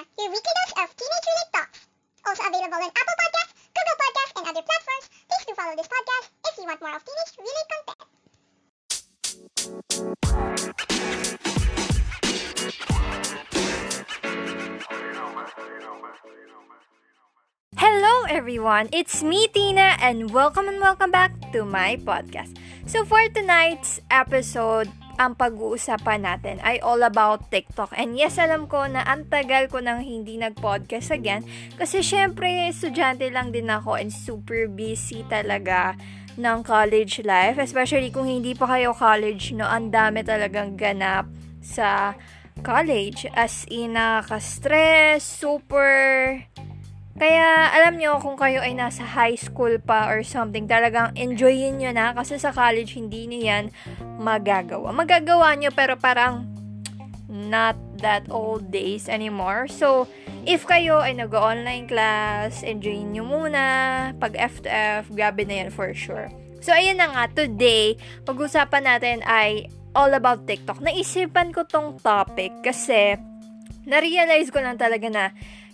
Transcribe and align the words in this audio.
Tina, 0.00 0.08
your 0.18 0.30
weekly 0.30 0.52
dose 0.56 0.72
of 0.80 0.88
teenage-related 0.96 1.52
talks. 1.52 1.86
Also 2.26 2.42
available 2.48 2.74
on 2.76 2.88
Apple 2.88 3.16
Podcasts, 3.20 3.52
Google 3.76 3.96
Podcasts, 4.00 4.32
and 4.36 4.46
other 4.48 4.64
platforms. 4.64 5.06
Please 5.28 5.44
do 5.46 5.52
follow 5.54 5.76
this 5.76 5.88
podcast 5.88 6.30
if 6.48 6.56
you 6.56 6.64
want 6.64 6.80
more 6.80 6.96
of 6.96 7.04
teenage-related 7.04 7.66
content. 7.70 8.08
Hello 17.76 18.24
everyone, 18.28 18.88
it's 18.92 19.22
me 19.22 19.48
Tina 19.48 19.96
and 20.00 20.30
welcome 20.30 20.68
and 20.68 20.80
welcome 20.80 21.10
back 21.10 21.52
to 21.52 21.64
my 21.64 21.96
podcast. 21.96 22.56
So 22.86 23.04
for 23.04 23.28
tonight's 23.28 24.00
episode, 24.10 24.90
ang 25.20 25.36
pag-uusapan 25.36 26.24
natin 26.24 26.56
ay 26.64 26.80
all 26.80 27.04
about 27.04 27.52
TikTok. 27.52 27.92
And 27.92 28.16
yes, 28.16 28.40
alam 28.40 28.64
ko 28.64 28.88
na 28.88 29.04
ang 29.04 29.28
tagal 29.28 29.68
ko 29.68 29.84
nang 29.84 30.00
hindi 30.00 30.40
nag-podcast 30.40 31.12
again 31.12 31.44
kasi 31.76 32.00
syempre 32.00 32.48
estudyante 32.72 33.28
lang 33.28 33.52
din 33.52 33.68
ako 33.68 34.00
and 34.00 34.08
super 34.08 34.64
busy 34.64 35.20
talaga 35.28 35.92
ng 36.40 36.64
college 36.64 37.20
life. 37.20 37.60
Especially 37.60 38.08
kung 38.08 38.24
hindi 38.24 38.56
pa 38.56 38.64
kayo 38.64 38.96
college, 38.96 39.52
no, 39.52 39.68
ang 39.68 39.92
dami 39.92 40.24
talagang 40.24 40.80
ganap 40.80 41.28
sa 41.60 42.16
college. 42.64 43.28
As 43.36 43.68
in, 43.68 44.00
nakaka-stress, 44.00 45.20
super 45.20 46.40
kaya, 47.18 47.74
alam 47.74 47.98
nyo, 47.98 48.22
kung 48.22 48.38
kayo 48.38 48.62
ay 48.62 48.76
nasa 48.76 49.02
high 49.02 49.34
school 49.34 49.78
pa 49.82 50.06
or 50.06 50.22
something, 50.22 50.70
talagang 50.70 51.10
enjoyin 51.18 51.80
nyo 51.80 51.90
na 51.90 52.14
kasi 52.14 52.38
sa 52.38 52.54
college 52.54 52.94
hindi 52.94 53.26
nyo 53.26 53.40
yan 53.40 53.64
magagawa. 54.20 54.94
Magagawa 54.94 55.58
nyo 55.58 55.70
pero 55.74 55.98
parang 55.98 56.46
not 57.30 57.78
that 58.02 58.26
old 58.30 58.74
days 58.74 59.06
anymore. 59.06 59.70
So, 59.70 60.10
if 60.46 60.66
kayo 60.66 60.98
ay 60.98 61.14
nag-online 61.18 61.86
class, 61.86 62.66
enjoyin 62.66 63.14
nyo 63.14 63.22
muna. 63.22 63.64
Pag 64.18 64.34
F2F, 64.34 65.14
gabi 65.14 65.46
na 65.46 65.54
yan 65.66 65.70
for 65.70 65.94
sure. 65.94 66.26
So, 66.60 66.74
ayun 66.74 66.98
na 66.98 67.08
nga, 67.08 67.24
today, 67.30 67.96
pag-usapan 68.26 68.82
natin 68.84 69.16
ay 69.24 69.70
all 69.94 70.10
about 70.10 70.44
TikTok. 70.44 70.82
Naisipan 70.82 71.54
ko 71.54 71.66
tong 71.66 71.98
topic 72.02 72.50
kasi 72.66 73.14
na-realize 73.86 74.50
ko 74.50 74.60
lang 74.60 74.76
talaga 74.76 75.08
na 75.08 75.24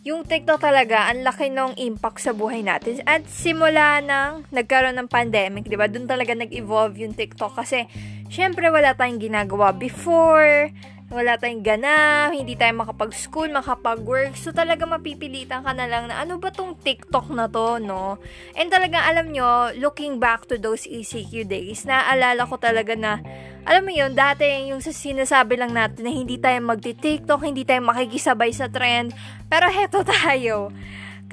yung 0.06 0.22
TikTok 0.22 0.62
talaga, 0.62 1.10
ang 1.10 1.26
laki 1.26 1.50
ng 1.50 1.82
impact 1.82 2.22
sa 2.22 2.30
buhay 2.30 2.62
natin. 2.62 3.02
At 3.10 3.26
simula 3.26 3.98
nang 3.98 4.46
nagkaroon 4.54 4.94
ng 5.02 5.10
pandemic, 5.10 5.66
di 5.66 5.74
ba? 5.74 5.90
Doon 5.90 6.06
talaga 6.06 6.30
nag-evolve 6.30 6.94
yung 7.02 7.10
TikTok 7.10 7.58
kasi 7.58 7.90
syempre 8.30 8.70
wala 8.70 8.94
tayong 8.94 9.18
ginagawa 9.18 9.74
before, 9.74 10.70
wala 11.06 11.38
tayong 11.38 11.62
gana, 11.62 12.28
hindi 12.34 12.58
tayo 12.58 12.82
makapag-school, 12.82 13.54
makapag-work. 13.54 14.34
So 14.34 14.50
talaga 14.50 14.90
mapipilitan 14.90 15.62
ka 15.62 15.70
na 15.70 15.86
lang 15.86 16.10
na 16.10 16.26
ano 16.26 16.42
ba 16.42 16.50
tong 16.50 16.74
TikTok 16.74 17.30
na 17.30 17.46
to, 17.46 17.78
no? 17.78 18.18
And 18.58 18.66
talaga 18.74 19.06
alam 19.06 19.30
nyo, 19.30 19.70
looking 19.78 20.18
back 20.18 20.50
to 20.50 20.58
those 20.58 20.82
ECQ 20.82 21.46
days, 21.46 21.86
naaalala 21.86 22.42
ko 22.50 22.58
talaga 22.58 22.98
na 22.98 23.22
alam 23.62 23.86
mo 23.86 23.94
yun, 23.94 24.18
dati 24.18 24.46
yung 24.70 24.82
sinasabi 24.82 25.58
lang 25.58 25.74
natin 25.74 26.06
na 26.06 26.12
hindi 26.14 26.42
tayo 26.42 26.58
magti-TikTok, 26.62 27.42
hindi 27.42 27.62
tayo 27.62 27.86
makikisabay 27.86 28.50
sa 28.50 28.66
trend, 28.66 29.14
pero 29.46 29.70
heto 29.70 30.02
tayo. 30.26 30.74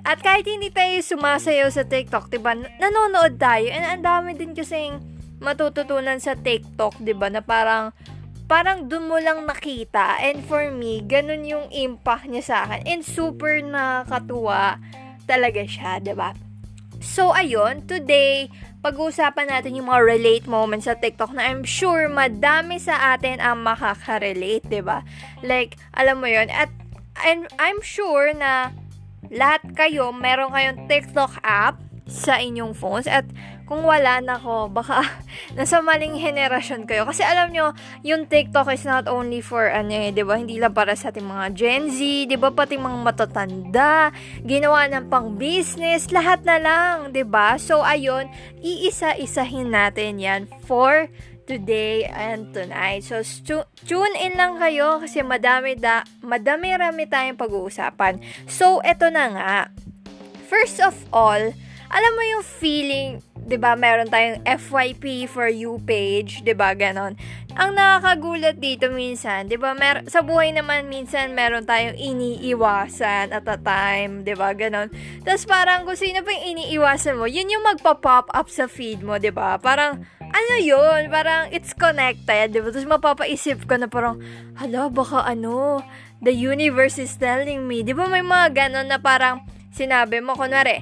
At 0.06 0.22
kahit 0.22 0.46
hindi 0.46 0.70
tayo 0.70 0.98
sumasayaw 1.02 1.70
sa 1.70 1.86
TikTok, 1.86 2.34
'di 2.34 2.42
ba? 2.42 2.58
Nanonood 2.58 3.38
tayo 3.38 3.70
and 3.70 3.86
ang 3.86 4.04
dami 4.04 4.34
din 4.34 4.58
kasing 4.58 4.98
matututunan 5.38 6.18
sa 6.18 6.34
TikTok, 6.34 6.98
'di 6.98 7.14
ba? 7.14 7.30
Na 7.30 7.46
parang 7.46 7.94
parang 8.54 8.86
doon 8.86 9.10
mo 9.10 9.18
lang 9.18 9.50
nakita. 9.50 10.22
And 10.22 10.46
for 10.46 10.70
me, 10.70 11.02
ganun 11.02 11.42
yung 11.42 11.74
impact 11.74 12.30
niya 12.30 12.46
sa 12.46 12.58
akin. 12.70 12.86
And 12.86 13.02
super 13.02 13.58
nakatuwa 13.66 14.78
talaga 15.26 15.66
siya, 15.66 15.98
ba? 16.14 16.38
So 17.02 17.34
ayun, 17.34 17.90
today 17.90 18.54
pag-uusapan 18.86 19.50
natin 19.50 19.80
yung 19.80 19.90
mga 19.90 20.06
relate 20.06 20.46
moments 20.46 20.86
sa 20.86 20.94
TikTok 20.94 21.34
na 21.34 21.50
I'm 21.50 21.66
sure 21.66 22.06
madami 22.12 22.78
sa 22.78 23.18
atin 23.18 23.42
ang 23.42 23.66
makaka-relate, 23.66 24.70
ba? 24.86 25.02
Like, 25.42 25.80
alam 25.98 26.22
mo 26.22 26.30
'yon. 26.30 26.54
At 26.54 26.70
and 27.26 27.50
I'm 27.58 27.82
sure 27.82 28.38
na 28.38 28.70
lahat 29.34 29.66
kayo 29.74 30.14
meron 30.14 30.54
kayong 30.54 30.86
TikTok 30.86 31.42
app 31.42 31.82
sa 32.06 32.38
inyong 32.38 32.76
phones 32.76 33.08
at 33.10 33.24
kung 33.64 33.88
wala 33.88 34.20
na 34.20 34.36
ko, 34.36 34.68
baka 34.68 35.04
nasa 35.58 35.80
maling 35.80 36.20
henerasyon 36.20 36.84
kayo. 36.84 37.08
Kasi 37.08 37.24
alam 37.24 37.52
nyo, 37.52 37.72
yung 38.04 38.28
TikTok 38.28 38.68
is 38.76 38.84
not 38.84 39.08
only 39.08 39.40
for, 39.40 39.72
ano 39.72 39.92
eh, 39.92 40.12
di 40.12 40.24
ba, 40.24 40.36
hindi 40.36 40.60
lang 40.60 40.76
para 40.76 40.94
sa 40.96 41.10
ating 41.10 41.26
mga 41.26 41.46
Gen 41.56 41.84
Z, 41.92 42.00
di 42.28 42.36
ba, 42.36 42.52
pati 42.52 42.76
mga 42.76 43.00
matatanda, 43.00 44.12
ginawa 44.44 44.88
ng 44.92 45.08
pang 45.08 45.36
business, 45.40 46.12
lahat 46.12 46.44
na 46.44 46.60
lang, 46.60 47.16
di 47.16 47.24
ba? 47.24 47.56
So, 47.56 47.82
ayun, 47.82 48.28
iisa-isahin 48.60 49.72
natin 49.72 50.20
yan 50.20 50.42
for 50.68 51.08
today 51.44 52.08
and 52.08 52.56
tonight. 52.56 53.04
So, 53.04 53.24
stu- 53.24 53.68
tune 53.84 54.16
in 54.20 54.40
lang 54.40 54.60
kayo 54.60 55.04
kasi 55.04 55.24
madami 55.24 55.76
da, 55.76 56.08
madami-rami 56.24 57.08
tayong 57.08 57.40
pag-uusapan. 57.40 58.24
So, 58.48 58.80
eto 58.84 59.12
na 59.12 59.26
nga. 59.32 59.56
First 60.48 60.80
of 60.80 60.96
all, 61.12 61.52
alam 61.94 62.12
mo 62.18 62.24
yung 62.26 62.46
feeling, 62.46 63.22
'di 63.44 63.58
ba, 63.60 63.76
meron 63.76 64.08
tayong 64.08 64.40
FYP 64.48 65.28
for 65.28 65.52
you 65.52 65.80
page, 65.84 66.44
'di 66.44 66.56
ba, 66.56 66.72
ganon. 66.76 67.20
Ang 67.54 67.78
nakakagulat 67.78 68.58
dito 68.58 68.90
minsan, 68.90 69.46
'di 69.46 69.60
ba, 69.60 69.76
mer- 69.76 70.08
sa 70.08 70.24
buhay 70.24 70.56
naman 70.56 70.88
minsan 70.90 71.36
meron 71.36 71.68
tayong 71.68 72.00
iniiwasan 72.00 73.36
at 73.36 73.46
a 73.46 73.58
time, 73.60 74.24
'di 74.24 74.34
ba, 74.34 74.56
ganon. 74.56 74.90
Tapos 75.22 75.44
parang 75.44 75.84
kung 75.84 76.00
sino 76.00 76.24
pa 76.24 76.32
yung 76.32 76.58
iniiwasan 76.58 77.20
mo, 77.20 77.28
yun 77.28 77.52
yung 77.52 77.64
magpa-pop 77.68 78.32
up 78.32 78.48
sa 78.48 78.66
feed 78.66 79.04
mo, 79.04 79.20
'di 79.20 79.36
ba? 79.36 79.60
Parang 79.60 80.02
ano 80.34 80.54
yun, 80.58 81.14
parang 81.14 81.52
it's 81.54 81.76
connected, 81.76 82.56
'di 82.56 82.60
ba? 82.64 82.72
Tapos 82.72 82.90
mapapaisip 82.90 83.68
ka 83.70 83.76
na 83.78 83.92
parang, 83.92 84.18
hala, 84.58 84.88
baka 84.90 85.22
ano, 85.28 85.84
the 86.24 86.34
universe 86.34 86.98
is 86.98 87.14
telling 87.20 87.68
me. 87.68 87.84
'Di 87.84 87.94
ba 87.94 88.08
may 88.08 88.24
mga 88.24 88.56
ganon 88.56 88.88
na 88.90 88.98
parang 88.98 89.44
sinabi 89.74 90.22
mo, 90.24 90.34
kunwari, 90.34 90.82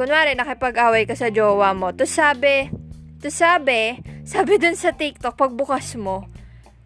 kunwari, 0.00 0.32
nakipag-away 0.32 1.04
ka 1.04 1.12
sa 1.12 1.28
jowa 1.28 1.76
mo, 1.76 1.92
to 1.92 2.08
sabi, 2.08 2.72
to 3.20 3.28
sabi, 3.28 4.00
sabi 4.24 4.56
dun 4.56 4.72
sa 4.72 4.96
TikTok, 4.96 5.36
pagbukas 5.36 5.92
mo, 6.00 6.24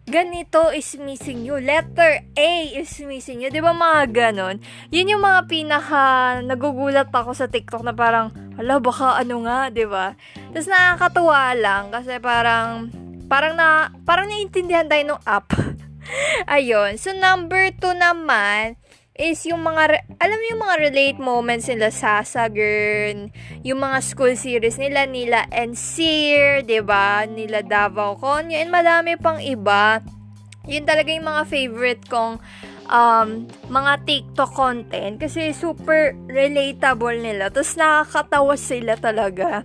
ganito 0.03 0.75
is 0.75 0.99
missing 0.99 1.47
you. 1.47 1.55
Letter 1.63 2.27
A 2.35 2.51
is 2.75 2.91
missing 3.07 3.39
you. 3.39 3.47
Di 3.47 3.63
ba 3.63 3.71
mga 3.71 4.11
ganon? 4.11 4.59
Yun 4.91 5.15
yung 5.15 5.23
mga 5.23 5.47
pinaka 5.47 6.03
nagugulat 6.43 7.07
ako 7.07 7.31
sa 7.31 7.47
TikTok 7.47 7.87
na 7.87 7.95
parang, 7.95 8.35
ala, 8.59 8.83
baka 8.83 9.15
ano 9.15 9.47
nga, 9.47 9.71
di 9.71 9.87
ba? 9.87 10.11
Tapos 10.51 10.67
nakakatuwa 10.67 11.55
lang 11.55 11.95
kasi 11.95 12.19
parang, 12.19 12.91
parang 13.31 13.55
na, 13.55 13.95
parang 14.03 14.27
naiintindihan 14.27 14.91
tayo 14.91 15.15
ng 15.15 15.23
app. 15.23 15.55
Ayun. 16.51 16.99
So, 16.99 17.15
number 17.15 17.71
two 17.79 17.95
naman, 17.95 18.75
is 19.15 19.47
yung 19.47 19.63
mga, 19.63 20.03
alam 20.19 20.35
mo 20.35 20.45
yung 20.51 20.61
mga 20.61 20.75
relate 20.91 21.19
moments 21.19 21.71
nila 21.71 21.87
Sasa 21.87 22.51
Girl, 22.51 23.31
yung 23.63 23.79
mga 23.79 23.97
school 24.03 24.35
series 24.35 24.75
nila, 24.75 25.07
nila 25.07 25.47
Ensir, 25.55 26.61
ba 26.61 26.67
diba? 26.67 27.07
Nila 27.31 27.63
Davao 27.63 28.19
Conyo, 28.19 28.59
and 28.59 28.67
madami 28.67 29.15
pang 29.15 29.39
iba. 29.39 30.03
Yun 30.67 30.83
talaga 30.83 31.15
yung 31.15 31.31
mga 31.31 31.43
favorite 31.47 32.03
kong 32.11 32.43
um, 32.91 33.47
mga 33.71 34.03
TikTok 34.03 34.51
content 34.51 35.15
kasi 35.15 35.55
super 35.55 36.11
relatable 36.27 37.15
nila. 37.15 37.47
Tapos 37.47 37.77
nakakatawa 37.79 38.59
sila 38.59 38.99
talaga 38.99 39.63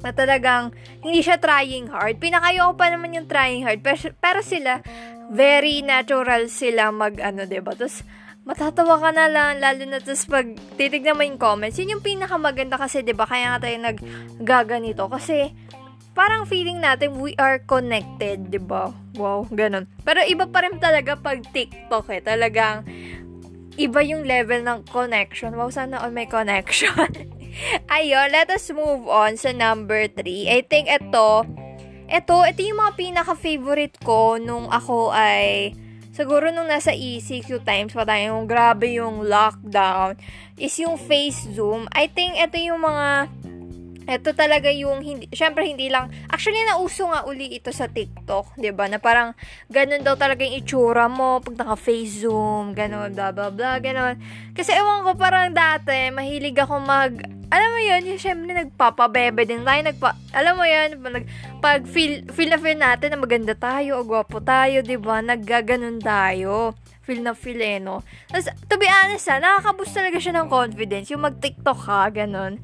na 0.00 0.10
talagang 0.16 0.72
hindi 1.04 1.20
siya 1.20 1.36
trying 1.36 1.92
hard. 1.92 2.16
Pinakayo 2.16 2.72
pa 2.72 2.88
naman 2.88 3.12
yung 3.12 3.28
trying 3.28 3.66
hard. 3.66 3.84
Pero, 3.84 4.16
pero 4.16 4.40
sila, 4.40 4.80
very 5.28 5.84
natural 5.84 6.48
sila 6.48 6.88
mag 6.88 7.20
ano, 7.20 7.44
diba? 7.44 7.76
Tapos, 7.76 8.00
matatawa 8.50 8.98
ka 8.98 9.14
na 9.14 9.30
lang, 9.30 9.62
lalo 9.62 9.86
na 9.86 10.02
tapos 10.02 10.26
pag 10.26 10.42
titignan 10.74 11.14
mo 11.14 11.22
yung 11.22 11.38
comments, 11.38 11.78
yun 11.78 11.94
yung 11.94 12.02
pinakamaganda 12.02 12.74
kasi, 12.74 13.06
di 13.06 13.14
ba, 13.14 13.22
kaya 13.22 13.54
nga 13.54 13.62
tayo 13.62 13.78
naggaganito, 13.78 15.06
kasi 15.06 15.54
parang 16.18 16.50
feeling 16.50 16.82
natin 16.82 17.14
we 17.22 17.38
are 17.38 17.62
connected, 17.62 18.50
di 18.50 18.58
ba? 18.58 18.90
Wow, 19.14 19.46
ganun. 19.54 19.86
Pero 20.02 20.26
iba 20.26 20.50
pa 20.50 20.66
rin 20.66 20.82
talaga 20.82 21.14
pag 21.14 21.46
TikTok 21.54 22.10
eh, 22.10 22.18
talagang 22.26 22.82
iba 23.78 24.02
yung 24.02 24.26
level 24.26 24.66
ng 24.66 24.82
connection. 24.90 25.54
Wow, 25.54 25.70
sana 25.70 26.02
all 26.02 26.10
may 26.10 26.26
connection. 26.26 27.30
Ayun, 27.94 28.34
let 28.34 28.50
us 28.50 28.66
move 28.74 29.06
on 29.06 29.38
sa 29.38 29.54
number 29.54 30.10
3. 30.10 30.26
I 30.50 30.66
think 30.66 30.90
ito, 30.90 31.46
ito, 32.10 32.34
ito 32.42 32.60
yung 32.66 32.82
mga 32.82 32.92
pinaka-favorite 32.98 34.02
ko 34.02 34.42
nung 34.42 34.66
ako 34.74 35.14
ay 35.14 35.70
siguro 36.20 36.52
nung 36.52 36.68
nasa 36.68 36.92
ECQ 36.92 37.64
times 37.64 37.96
pa 37.96 38.04
tayo, 38.04 38.44
grabe 38.44 39.00
yung 39.00 39.24
lockdown, 39.24 40.20
is 40.60 40.76
yung 40.76 41.00
face 41.00 41.48
zoom. 41.56 41.88
I 41.96 42.12
think 42.12 42.36
ito 42.36 42.60
yung 42.60 42.84
mga 42.84 43.32
ito 44.10 44.34
talaga 44.34 44.68
yung 44.70 45.00
hindi, 45.00 45.30
syempre 45.30 45.66
hindi 45.66 45.86
lang, 45.86 46.10
actually 46.28 46.60
nauso 46.66 47.06
nga 47.10 47.24
uli 47.24 47.54
ito 47.54 47.70
sa 47.70 47.86
TikTok, 47.86 48.58
'di 48.58 48.74
ba? 48.74 48.90
Na 48.90 48.98
parang 48.98 49.32
ganun 49.70 50.02
daw 50.02 50.18
talaga 50.18 50.42
yung 50.42 50.60
itsura 50.60 51.06
mo 51.06 51.38
pag 51.40 51.56
naka-face 51.56 52.26
zoom, 52.26 52.74
ganun, 52.74 53.14
blah 53.14 53.30
blah 53.30 53.50
blah, 53.54 53.78
ganun. 53.78 54.18
Kasi 54.52 54.74
ewan 54.74 55.06
ko 55.06 55.14
parang 55.14 55.54
dati, 55.54 56.10
mahilig 56.10 56.58
ako 56.58 56.74
mag 56.82 57.40
alam 57.50 57.68
mo 57.74 57.80
yun, 57.82 58.14
yung 58.14 58.20
syempre 58.22 58.54
nagpapabebe 58.54 59.42
din 59.42 59.66
tayo, 59.66 59.82
nagpa, 59.82 60.14
alam 60.30 60.54
mo 60.54 60.62
yun, 60.62 61.02
pag, 61.02 61.26
pag 61.58 61.80
feel, 61.82 62.22
feel 62.30 62.46
na 62.46 62.62
feel 62.62 62.78
natin 62.78 63.10
na 63.10 63.18
maganda 63.18 63.58
tayo, 63.58 63.98
o 63.98 64.06
gwapo 64.06 64.38
tayo, 64.38 64.86
di 64.86 64.94
ba, 64.94 65.18
naggaganon 65.18 65.98
tayo, 65.98 66.78
feel 67.02 67.26
na 67.26 67.34
feel 67.34 67.58
eh, 67.58 67.82
no? 67.82 68.06
Tapos, 68.30 68.54
to 68.70 68.78
be 68.78 68.86
honest 68.86 69.26
ha, 69.26 69.42
nakakaboost 69.42 69.98
talaga 69.98 70.22
siya 70.22 70.38
ng 70.38 70.46
confidence, 70.46 71.10
yung 71.10 71.26
mag-tiktok 71.26 71.74
ka, 71.74 72.06
ganon, 72.22 72.62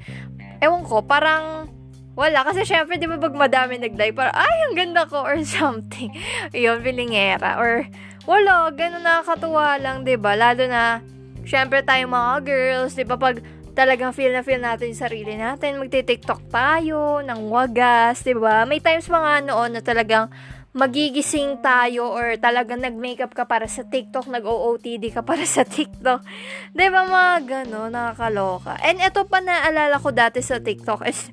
ewan 0.61 0.83
ko, 0.85 1.05
parang, 1.05 1.71
wala, 2.17 2.45
kasi 2.47 2.65
syempre, 2.65 2.97
di 2.97 3.09
ba, 3.09 3.21
pag 3.21 3.37
madami 3.37 3.81
nag-like, 3.81 4.17
parang, 4.17 4.37
ay, 4.37 4.57
ang 4.69 4.75
ganda 4.77 5.03
ko, 5.05 5.25
or 5.25 5.39
something, 5.47 6.13
yun, 6.55 6.81
feelingera, 6.81 7.61
or, 7.61 7.85
wala, 8.25 8.73
ganun 8.75 9.05
nakakatuwa 9.05 9.79
lang, 9.79 10.03
di 10.03 10.17
ba, 10.17 10.35
lalo 10.35 10.65
na, 10.67 11.05
syempre, 11.47 11.85
tayong 11.85 12.11
mga 12.11 12.35
girls, 12.45 12.93
di 12.97 13.05
ba, 13.05 13.15
pag, 13.15 13.41
talagang 13.77 14.17
feel 14.17 14.33
na 14.33 14.41
feel 14.41 14.59
natin 14.59 14.97
yung 14.97 15.05
sarili 15.05 15.37
natin. 15.37 15.77
Magti-tiktok 15.77 16.49
tayo 16.49 17.21
ng 17.21 17.53
wagas, 17.53 18.25
'di 18.25 18.33
ba? 18.33 18.65
May 18.65 18.81
times 18.81 19.05
mga 19.05 19.53
noon 19.53 19.77
na 19.77 19.85
talagang 19.85 20.33
magigising 20.77 21.65
tayo 21.65 22.13
or 22.13 22.37
talagang 22.37 22.85
nag-makeup 22.85 23.33
ka 23.33 23.49
para 23.49 23.65
sa 23.65 23.89
TikTok, 23.89 24.29
nag-OOTD 24.29 25.09
ka 25.09 25.25
para 25.25 25.49
sa 25.49 25.65
TikTok. 25.65 26.21
ba 26.77 27.03
mga 27.09 27.35
gano, 27.49 27.89
nakakaloka. 27.89 28.77
And 28.85 29.01
ito 29.01 29.25
pa 29.25 29.41
naalala 29.41 29.97
ko 29.97 30.13
dati 30.13 30.45
sa 30.45 30.61
TikTok 30.61 31.09
is 31.09 31.33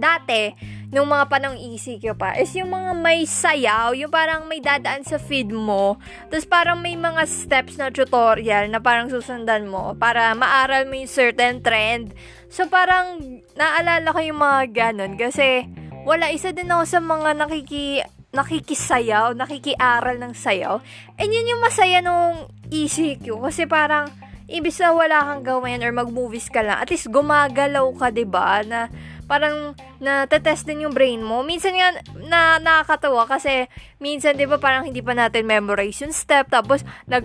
dati 0.00 0.52
nung 0.90 1.06
mga 1.06 1.30
panong 1.30 1.54
ECQ 1.54 2.18
pa, 2.18 2.34
is 2.34 2.50
yung 2.58 2.74
mga 2.74 2.98
may 2.98 3.22
sayaw, 3.22 3.94
yung 3.94 4.10
parang 4.10 4.50
may 4.50 4.58
dadaan 4.58 5.06
sa 5.06 5.22
feed 5.22 5.54
mo, 5.54 6.02
tapos 6.26 6.50
parang 6.50 6.82
may 6.82 6.98
mga 6.98 7.22
steps 7.30 7.78
na 7.78 7.94
tutorial 7.94 8.66
na 8.66 8.82
parang 8.82 9.06
susundan 9.06 9.70
mo 9.70 9.94
para 9.94 10.34
maaral 10.34 10.90
mo 10.90 10.98
yung 10.98 11.06
certain 11.06 11.62
trend. 11.62 12.10
So 12.50 12.66
parang 12.66 13.22
naalala 13.54 14.10
ko 14.10 14.18
yung 14.18 14.42
mga 14.42 14.60
ganon 14.74 15.14
kasi 15.14 15.70
wala, 16.02 16.34
isa 16.34 16.50
din 16.50 16.74
ako 16.74 16.84
sa 16.90 16.98
mga 16.98 17.30
nakiki 17.38 18.02
nakikisayaw, 18.30 19.34
nakikiaral 19.34 20.16
ng 20.22 20.34
sayaw. 20.34 20.78
And 21.18 21.30
yun 21.30 21.50
yung 21.50 21.62
masaya 21.62 21.98
nung 21.98 22.46
ECQ 22.70 23.42
kasi 23.42 23.66
parang 23.66 24.06
ibig 24.50 24.74
sa 24.74 24.90
wala 24.90 25.22
kang 25.22 25.42
gawin 25.46 25.82
or 25.86 25.94
mag-movies 25.94 26.50
ka 26.50 26.62
lang, 26.62 26.82
at 26.82 26.90
least 26.90 27.10
gumagalaw 27.10 27.86
ka, 27.94 28.10
ba? 28.26 28.66
Na 28.66 28.90
parang 29.30 29.78
na-test 30.02 30.66
din 30.66 30.82
yung 30.82 30.94
brain 30.94 31.22
mo. 31.22 31.46
Minsan 31.46 31.78
nga, 31.78 31.94
na, 32.18 32.58
nakakatawa 32.58 33.30
kasi 33.30 33.70
minsan, 34.02 34.34
di 34.34 34.50
ba, 34.50 34.58
parang 34.58 34.82
hindi 34.82 34.98
pa 35.06 35.14
natin 35.14 35.46
memorize 35.46 36.02
yung 36.02 36.10
step, 36.10 36.50
tapos, 36.50 36.82
nag, 37.06 37.22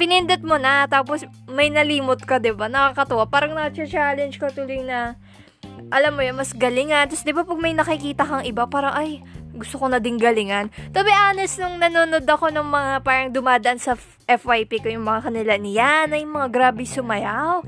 pinindot 0.00 0.40
mo 0.40 0.56
na, 0.56 0.88
tapos, 0.88 1.28
may 1.52 1.68
nalimot 1.68 2.24
ka, 2.24 2.40
di 2.40 2.56
ba? 2.56 2.72
Nakakatawa. 2.72 3.28
Parang 3.28 3.52
na-challenge 3.52 4.40
ka 4.40 4.48
tuloy 4.56 4.80
na, 4.80 5.20
alam 5.92 6.16
mo 6.16 6.24
yun, 6.24 6.40
mas 6.40 6.56
galingan. 6.56 7.12
Tapos, 7.12 7.28
di 7.28 7.36
ba, 7.36 7.44
pag 7.44 7.60
may 7.60 7.76
nakikita 7.76 8.24
kang 8.24 8.44
iba, 8.48 8.64
parang, 8.64 8.96
ay, 8.96 9.20
gusto 9.54 9.78
ko 9.78 9.86
na 9.86 10.02
ding 10.02 10.18
galingan. 10.18 10.68
To 10.92 11.00
be 11.06 11.14
honest, 11.14 11.62
nung 11.62 11.78
nanonood 11.78 12.26
ako 12.26 12.50
ng 12.50 12.66
mga 12.66 12.92
parang 13.06 13.30
dumadaan 13.30 13.78
sa 13.78 13.94
FYP 14.26 14.82
ko 14.82 14.88
yung 14.90 15.06
mga 15.06 15.30
kanila 15.30 15.52
ni 15.54 15.78
Yana, 15.78 16.18
yung 16.18 16.34
mga 16.34 16.48
grabe 16.50 16.82
sumayaw. 16.82 17.62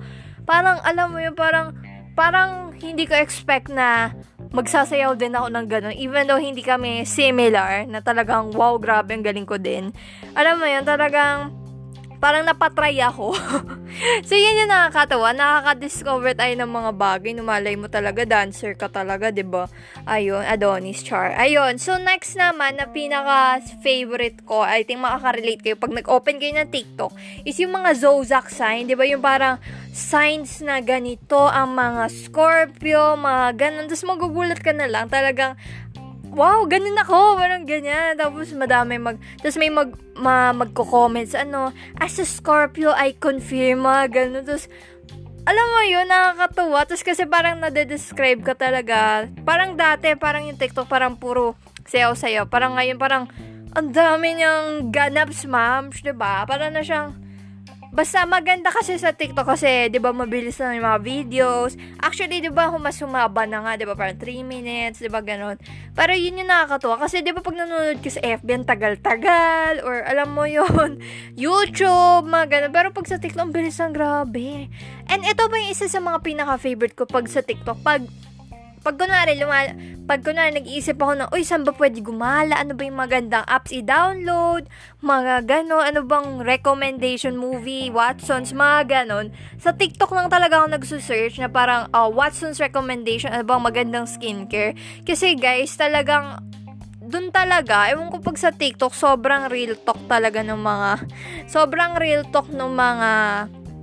Parang, 0.46 0.82
alam 0.82 1.10
mo 1.10 1.18
yun, 1.22 1.34
parang, 1.34 1.74
parang 2.18 2.74
hindi 2.78 3.06
ko 3.06 3.14
expect 3.18 3.70
na 3.70 4.14
magsasayaw 4.54 5.18
din 5.18 5.34
ako 5.34 5.48
ng 5.52 5.66
ganun. 5.66 5.96
Even 5.98 6.24
though 6.26 6.40
hindi 6.40 6.62
kami 6.62 7.04
similar, 7.04 7.84
na 7.86 8.00
talagang 8.00 8.54
wow, 8.54 8.78
grabe, 8.78 9.12
ang 9.12 9.26
galing 9.26 9.46
ko 9.46 9.58
din. 9.58 9.90
Alam 10.32 10.62
mo 10.62 10.66
yun, 10.66 10.86
talagang 10.86 11.65
parang 12.18 12.44
napatry 12.44 13.00
ako. 13.02 13.32
so, 14.28 14.34
yun 14.34 14.64
yung 14.64 14.70
nakakatawa. 14.70 15.32
Nakaka-discover 15.32 16.36
tayo 16.36 16.54
ng 16.56 16.70
mga 16.70 16.90
bagay. 16.96 17.32
Numalay 17.32 17.74
mo 17.74 17.88
talaga, 17.88 18.26
dancer 18.26 18.76
ka 18.76 18.90
talaga, 18.90 19.30
ba 19.30 19.36
diba? 19.36 19.64
Ayun, 20.04 20.44
Adonis 20.44 21.00
Char. 21.02 21.34
Ayun. 21.36 21.80
So, 21.80 21.96
next 21.96 22.36
naman, 22.36 22.76
na 22.76 22.88
pinaka-favorite 22.90 24.44
ko, 24.44 24.62
I 24.64 24.84
think 24.84 25.00
makaka-relate 25.00 25.62
kayo 25.62 25.76
pag 25.80 25.92
nag-open 25.92 26.36
kayo 26.36 26.52
ng 26.60 26.70
TikTok, 26.70 27.12
is 27.48 27.56
yung 27.56 27.72
mga 27.72 27.96
zodiac 27.96 28.52
sign. 28.52 28.84
ba 28.86 28.90
diba? 28.92 29.04
Yung 29.08 29.24
parang 29.24 29.56
signs 29.96 30.60
na 30.60 30.84
ganito 30.84 31.40
ang 31.48 31.72
mga 31.72 32.12
Scorpio, 32.12 33.16
mga 33.16 33.56
ganun. 33.56 33.86
Tapos 33.88 34.04
magugulat 34.04 34.60
ka 34.60 34.76
na 34.76 34.84
lang, 34.84 35.08
talagang, 35.08 35.56
wow, 36.36 36.68
ganun 36.68 37.00
ako, 37.00 37.40
parang 37.40 37.64
ganyan. 37.64 38.14
Tapos 38.20 38.52
madami 38.52 39.00
mag, 39.00 39.16
tapos 39.40 39.56
may 39.56 39.72
mag, 39.72 39.90
ma, 40.14 40.52
magko-comments, 40.52 41.32
ano, 41.32 41.72
as 41.96 42.20
a 42.20 42.28
Scorpio, 42.28 42.92
I 42.92 43.16
confirm, 43.16 43.88
mga 43.88 44.04
ganun. 44.12 44.44
Tapos, 44.44 44.68
alam 45.48 45.66
mo 45.72 45.80
yun, 45.88 46.06
nakakatuwa. 46.06 46.84
Tapos 46.84 47.02
kasi 47.02 47.24
parang 47.24 47.58
nade-describe 47.64 48.44
ka 48.44 48.52
talaga. 48.52 49.26
Parang 49.48 49.74
dati, 49.74 50.12
parang 50.14 50.44
yung 50.44 50.60
TikTok, 50.60 50.86
parang 50.86 51.16
puro 51.16 51.56
sayaw-sayaw. 51.88 52.46
Parang 52.52 52.76
ngayon, 52.76 53.00
parang, 53.00 53.24
ang 53.72 53.88
dami 53.92 54.36
niyang 54.36 54.92
ganaps, 54.92 55.48
ma'am, 55.48 55.88
diba? 55.88 56.44
Parang 56.44 56.72
na 56.72 56.84
siyang, 56.84 57.25
Basta 57.96 58.28
maganda 58.28 58.68
kasi 58.68 59.00
sa 59.00 59.16
TikTok 59.16 59.56
kasi, 59.56 59.88
'di 59.88 59.96
ba, 59.96 60.12
mabilis 60.12 60.60
na 60.60 60.76
yung 60.76 60.84
mga 60.84 61.00
videos. 61.00 61.80
Actually, 61.96 62.44
'di 62.44 62.52
ba, 62.52 62.68
mas 62.76 63.00
humaba 63.00 63.48
na 63.48 63.64
nga, 63.64 63.72
'di 63.80 63.88
ba, 63.88 63.96
parang 63.96 64.20
3 64.20 64.44
minutes, 64.44 65.00
'di 65.00 65.08
ba, 65.08 65.24
ganun. 65.24 65.56
Pero 65.96 66.12
yun 66.12 66.44
yung 66.44 66.52
nakakatuwa 66.52 67.00
kasi 67.00 67.24
'di 67.24 67.32
ba 67.32 67.40
pag 67.40 67.56
nanonood 67.56 68.04
ka 68.04 68.12
sa 68.12 68.20
FB, 68.20 68.48
ang 68.52 68.68
tagal-tagal 68.68 69.80
or 69.80 70.04
alam 70.04 70.28
mo 70.36 70.44
yun, 70.44 71.00
YouTube, 71.40 72.28
mga 72.28 72.46
ganun. 72.52 72.72
Pero 72.76 72.92
pag 72.92 73.08
sa 73.08 73.16
TikTok, 73.16 73.48
ang 73.48 73.56
bilis 73.56 73.80
ng 73.80 73.96
grabe. 73.96 74.68
And 75.08 75.24
ito 75.24 75.48
pa 75.48 75.56
yung 75.56 75.72
isa 75.72 75.88
sa 75.88 76.04
mga 76.04 76.20
pinaka-favorite 76.20 77.00
ko 77.00 77.08
pag 77.08 77.24
sa 77.32 77.40
TikTok. 77.40 77.80
Pag 77.80 78.04
pag 78.86 79.02
kunwari, 79.02 79.34
lumal, 79.34 79.74
pag 80.06 80.22
kunwari 80.22 80.54
nag-iisip 80.54 80.94
ako 80.94 81.12
na, 81.18 81.26
uy, 81.34 81.42
saan 81.42 81.66
ba 81.66 81.74
pwede 81.74 81.98
gumala? 81.98 82.54
Ano 82.54 82.78
ba 82.78 82.86
yung 82.86 83.02
magandang 83.02 83.42
apps 83.42 83.74
i-download? 83.74 84.70
Mga 85.02 85.42
gano'n, 85.42 85.90
ano 85.90 86.06
bang 86.06 86.38
recommendation 86.46 87.34
movie, 87.34 87.90
Watson's, 87.90 88.54
mga 88.54 89.02
gano'n. 89.02 89.34
Sa 89.58 89.74
TikTok 89.74 90.14
lang 90.14 90.30
talaga 90.30 90.62
ako 90.62 90.78
nagsusearch 90.78 91.42
na 91.42 91.50
parang, 91.50 91.90
uh, 91.90 92.06
Watson's 92.06 92.62
recommendation, 92.62 93.34
ano 93.34 93.42
bang 93.42 93.66
magandang 93.66 94.06
skincare. 94.06 94.78
Kasi 95.02 95.34
guys, 95.34 95.74
talagang, 95.74 96.38
dun 97.02 97.34
talaga, 97.34 97.90
ewan 97.90 98.14
ko 98.14 98.22
pag 98.22 98.38
sa 98.38 98.54
TikTok, 98.54 98.94
sobrang 98.94 99.50
real 99.50 99.74
talk 99.82 99.98
talaga 100.06 100.46
ng 100.46 100.62
mga, 100.62 100.90
sobrang 101.50 101.98
real 101.98 102.22
talk 102.30 102.46
ng 102.54 102.70
mga 102.70 103.10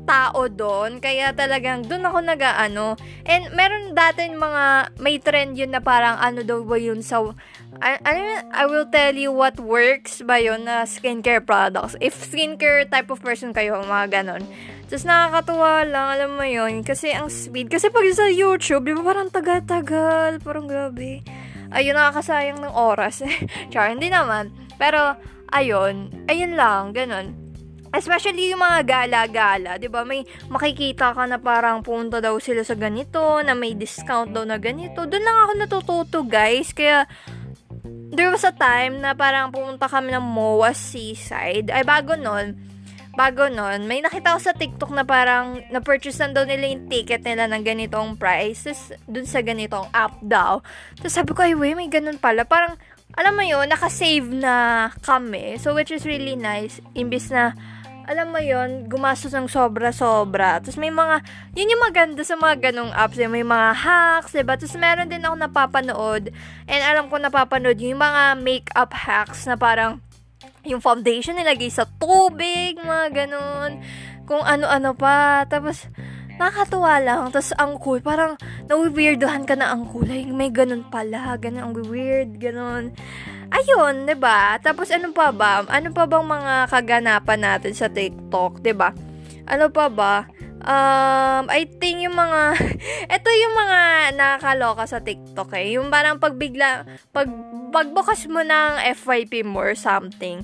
tao 0.04 0.48
doon. 0.48 1.00
Kaya 1.00 1.32
talagang 1.36 1.88
doon 1.88 2.08
ako 2.08 2.20
nag-ano. 2.24 2.96
And 3.28 3.52
meron 3.56 3.96
dati 3.96 4.28
mga, 4.32 4.96
may 5.00 5.20
trend 5.20 5.60
yun 5.60 5.76
na 5.76 5.82
parang 5.84 6.20
ano 6.20 6.44
daw 6.44 6.64
ba 6.64 6.80
yun 6.80 7.04
sa, 7.04 7.24
I, 7.82 8.00
I, 8.04 8.16
I 8.52 8.64
will 8.70 8.88
tell 8.88 9.16
you 9.16 9.34
what 9.34 9.60
works 9.60 10.22
ba 10.24 10.40
yun 10.40 10.68
na 10.68 10.86
skincare 10.88 11.44
products. 11.44 11.98
If 12.00 12.16
skincare 12.16 12.88
type 12.88 13.10
of 13.10 13.24
person 13.24 13.52
kayo, 13.52 13.80
mga 13.84 14.24
ganon. 14.24 14.44
Tapos 14.88 15.10
nakakatuwa 15.10 15.84
lang, 15.90 16.08
alam 16.20 16.32
mo 16.38 16.46
yun, 16.46 16.86
kasi 16.86 17.12
ang 17.12 17.32
speed. 17.32 17.72
Kasi 17.72 17.90
pag 17.90 18.06
sa 18.14 18.30
YouTube, 18.30 18.86
di 18.86 18.94
ba 18.94 19.02
parang 19.02 19.34
tagal-tagal, 19.34 20.38
parang 20.44 20.70
grabe. 20.70 21.26
Ayun, 21.74 21.98
nakakasayang 21.98 22.62
ng 22.62 22.76
oras. 22.78 23.26
Char, 23.74 23.90
hindi 23.90 24.14
naman. 24.14 24.54
Pero, 24.78 25.18
ayun, 25.50 26.14
ayun 26.30 26.54
lang, 26.54 26.94
ganun 26.94 27.43
Especially 27.94 28.50
yung 28.50 28.66
mga 28.66 28.82
gala-gala, 28.90 29.78
'di 29.78 29.86
ba? 29.86 30.02
May 30.02 30.26
makikita 30.50 31.14
ka 31.14 31.30
na 31.30 31.38
parang 31.38 31.86
punta 31.86 32.18
daw 32.18 32.42
sila 32.42 32.66
sa 32.66 32.74
ganito, 32.74 33.22
na 33.46 33.54
may 33.54 33.78
discount 33.78 34.34
daw 34.34 34.42
na 34.42 34.58
ganito. 34.58 35.06
Doon 35.06 35.22
lang 35.22 35.38
ako 35.46 35.52
natututo, 35.62 36.18
guys. 36.26 36.74
Kaya 36.74 37.06
there 38.14 38.34
was 38.34 38.42
a 38.42 38.54
time 38.54 38.98
na 38.98 39.14
parang 39.14 39.54
pumunta 39.54 39.86
kami 39.86 40.10
ng 40.10 40.26
MOA 40.26 40.74
Seaside. 40.74 41.70
Ay 41.70 41.86
bago 41.86 42.18
noon, 42.18 42.58
bago 43.14 43.46
noon, 43.46 43.86
may 43.86 44.02
nakita 44.02 44.38
ko 44.38 44.40
sa 44.42 44.58
TikTok 44.58 44.90
na 44.90 45.06
parang 45.06 45.62
na-purchase 45.70 46.18
na 46.18 46.34
daw 46.34 46.46
nila 46.50 46.74
yung 46.74 46.90
ticket 46.90 47.22
nila 47.22 47.46
ng 47.46 47.62
ganitong 47.62 48.18
prices 48.18 48.90
dun 49.06 49.30
sa 49.30 49.46
ganitong 49.46 49.86
app 49.94 50.18
daw. 50.26 50.66
Tapos 50.98 51.14
sabi 51.14 51.32
ko, 51.38 51.46
ay 51.46 51.54
wey, 51.54 51.78
may 51.78 51.90
ganun 51.94 52.18
pala. 52.18 52.42
Parang, 52.42 52.74
alam 53.14 53.38
mo 53.38 53.46
yun, 53.46 53.70
nakasave 53.70 54.34
na 54.34 54.90
kami. 55.06 55.62
So, 55.62 55.78
which 55.78 55.94
is 55.94 56.10
really 56.10 56.34
nice. 56.34 56.82
Imbis 56.98 57.30
na 57.30 57.54
alam 58.04 58.36
mo 58.36 58.40
yon 58.40 58.92
gumastos 58.92 59.32
ng 59.32 59.48
sobra-sobra. 59.48 60.60
Tapos 60.60 60.76
may 60.76 60.92
mga, 60.92 61.24
yun 61.56 61.72
yung 61.72 61.84
maganda 61.88 62.22
sa 62.28 62.36
mga 62.36 62.72
ganong 62.72 62.92
apps, 62.92 63.16
eh. 63.16 63.32
may 63.32 63.48
mga 63.48 63.70
hacks, 63.72 64.36
diba? 64.36 64.60
Tapos 64.60 64.76
meron 64.76 65.08
din 65.08 65.24
ako 65.24 65.36
napapanood, 65.40 66.24
and 66.68 66.82
alam 66.84 67.08
ko 67.08 67.16
napapanood 67.16 67.80
yung 67.80 68.00
mga 68.00 68.36
makeup 68.40 68.92
hacks 68.92 69.48
na 69.48 69.56
parang, 69.56 70.04
yung 70.64 70.80
foundation 70.80 71.36
nilagay 71.36 71.72
sa 71.72 71.84
tubig, 72.00 72.80
mga 72.80 73.28
ganon, 73.28 73.84
kung 74.24 74.44
ano-ano 74.44 74.96
pa. 74.96 75.44
Tapos, 75.48 75.92
nakakatuwa 76.40 77.04
lang. 77.04 77.22
Tapos, 77.36 77.52
ang 77.60 77.76
cool, 77.80 78.00
parang, 78.00 78.40
nawi-weirdohan 78.72 79.44
ka 79.44 79.60
na 79.60 79.76
ang 79.76 79.92
kulay. 79.92 80.24
May 80.32 80.56
ganun 80.56 80.88
pala, 80.88 81.36
ganun, 81.36 81.64
ang 81.68 81.74
weird, 81.76 82.40
ganun. 82.40 82.96
Ayun, 83.54 84.10
'di 84.10 84.18
ba? 84.18 84.58
Tapos 84.58 84.90
ano 84.90 85.14
pa 85.14 85.30
ba? 85.30 85.62
Ano 85.70 85.94
pa 85.94 86.10
bang 86.10 86.26
mga 86.26 86.74
kaganapan 86.74 87.40
natin 87.40 87.74
sa 87.78 87.86
TikTok, 87.86 88.66
'di 88.66 88.74
ba? 88.74 88.90
Ano 89.46 89.70
pa 89.70 89.94
ba? 89.94 90.26
Um, 90.64 91.52
I 91.52 91.68
think 91.68 92.02
yung 92.02 92.18
mga 92.18 92.56
ito 93.20 93.30
yung 93.30 93.54
mga 93.54 93.80
nakakaloka 94.18 94.90
sa 94.90 95.00
TikTok 95.04 95.54
eh. 95.60 95.78
Yung 95.78 95.94
parang 95.94 96.18
pagbigla 96.18 96.88
pag 97.14 97.30
pagbukas 97.70 98.26
mo 98.26 98.42
ng 98.42 98.82
FYP 98.98 99.46
mo 99.46 99.62
or 99.62 99.78
something. 99.78 100.42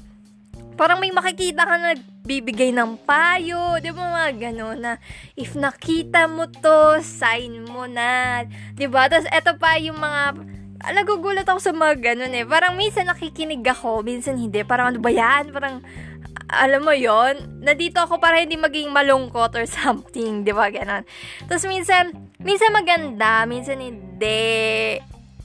Parang 0.77 1.01
may 1.01 1.09
makikita 1.09 1.65
ka 1.65 1.75
na 1.81 1.91
bibigay 2.23 2.69
ng 2.69 3.03
payo, 3.09 3.81
di 3.81 3.89
ba 3.89 4.05
mga 4.05 4.31
gano'n 4.37 4.77
na 4.79 4.93
if 5.33 5.57
nakita 5.57 6.29
mo 6.29 6.45
to, 6.45 7.01
sign 7.01 7.65
mo 7.65 7.89
na, 7.89 8.45
di 8.77 8.85
ba? 8.85 9.09
Tapos 9.09 9.27
eto 9.33 9.57
pa 9.57 9.75
yung 9.81 9.97
mga 9.97 10.37
nagugulat 10.87 11.43
ako 11.43 11.59
sa 11.59 11.71
mga 11.75 11.95
ganun 11.99 12.33
eh. 12.33 12.47
Parang 12.47 12.79
minsan 12.79 13.07
nakikinig 13.07 13.63
ako, 13.67 14.01
minsan 14.01 14.39
hindi. 14.39 14.63
Parang 14.63 14.95
ano 14.95 14.99
ba 15.03 15.11
yan? 15.11 15.51
Parang, 15.51 15.83
alam 16.49 16.81
mo 16.81 16.95
yon 16.95 17.61
nandito 17.61 18.01
ako 18.01 18.17
para 18.17 18.41
hindi 18.41 18.57
maging 18.57 18.89
malungkot 18.89 19.53
or 19.53 19.65
something, 19.79 20.47
di 20.47 20.55
ba? 20.55 20.71
Ganon. 20.71 21.03
Tapos 21.45 21.65
minsan, 21.69 22.15
minsan 22.41 22.71
maganda, 22.71 23.43
minsan 23.45 23.77
hindi. 23.77 24.97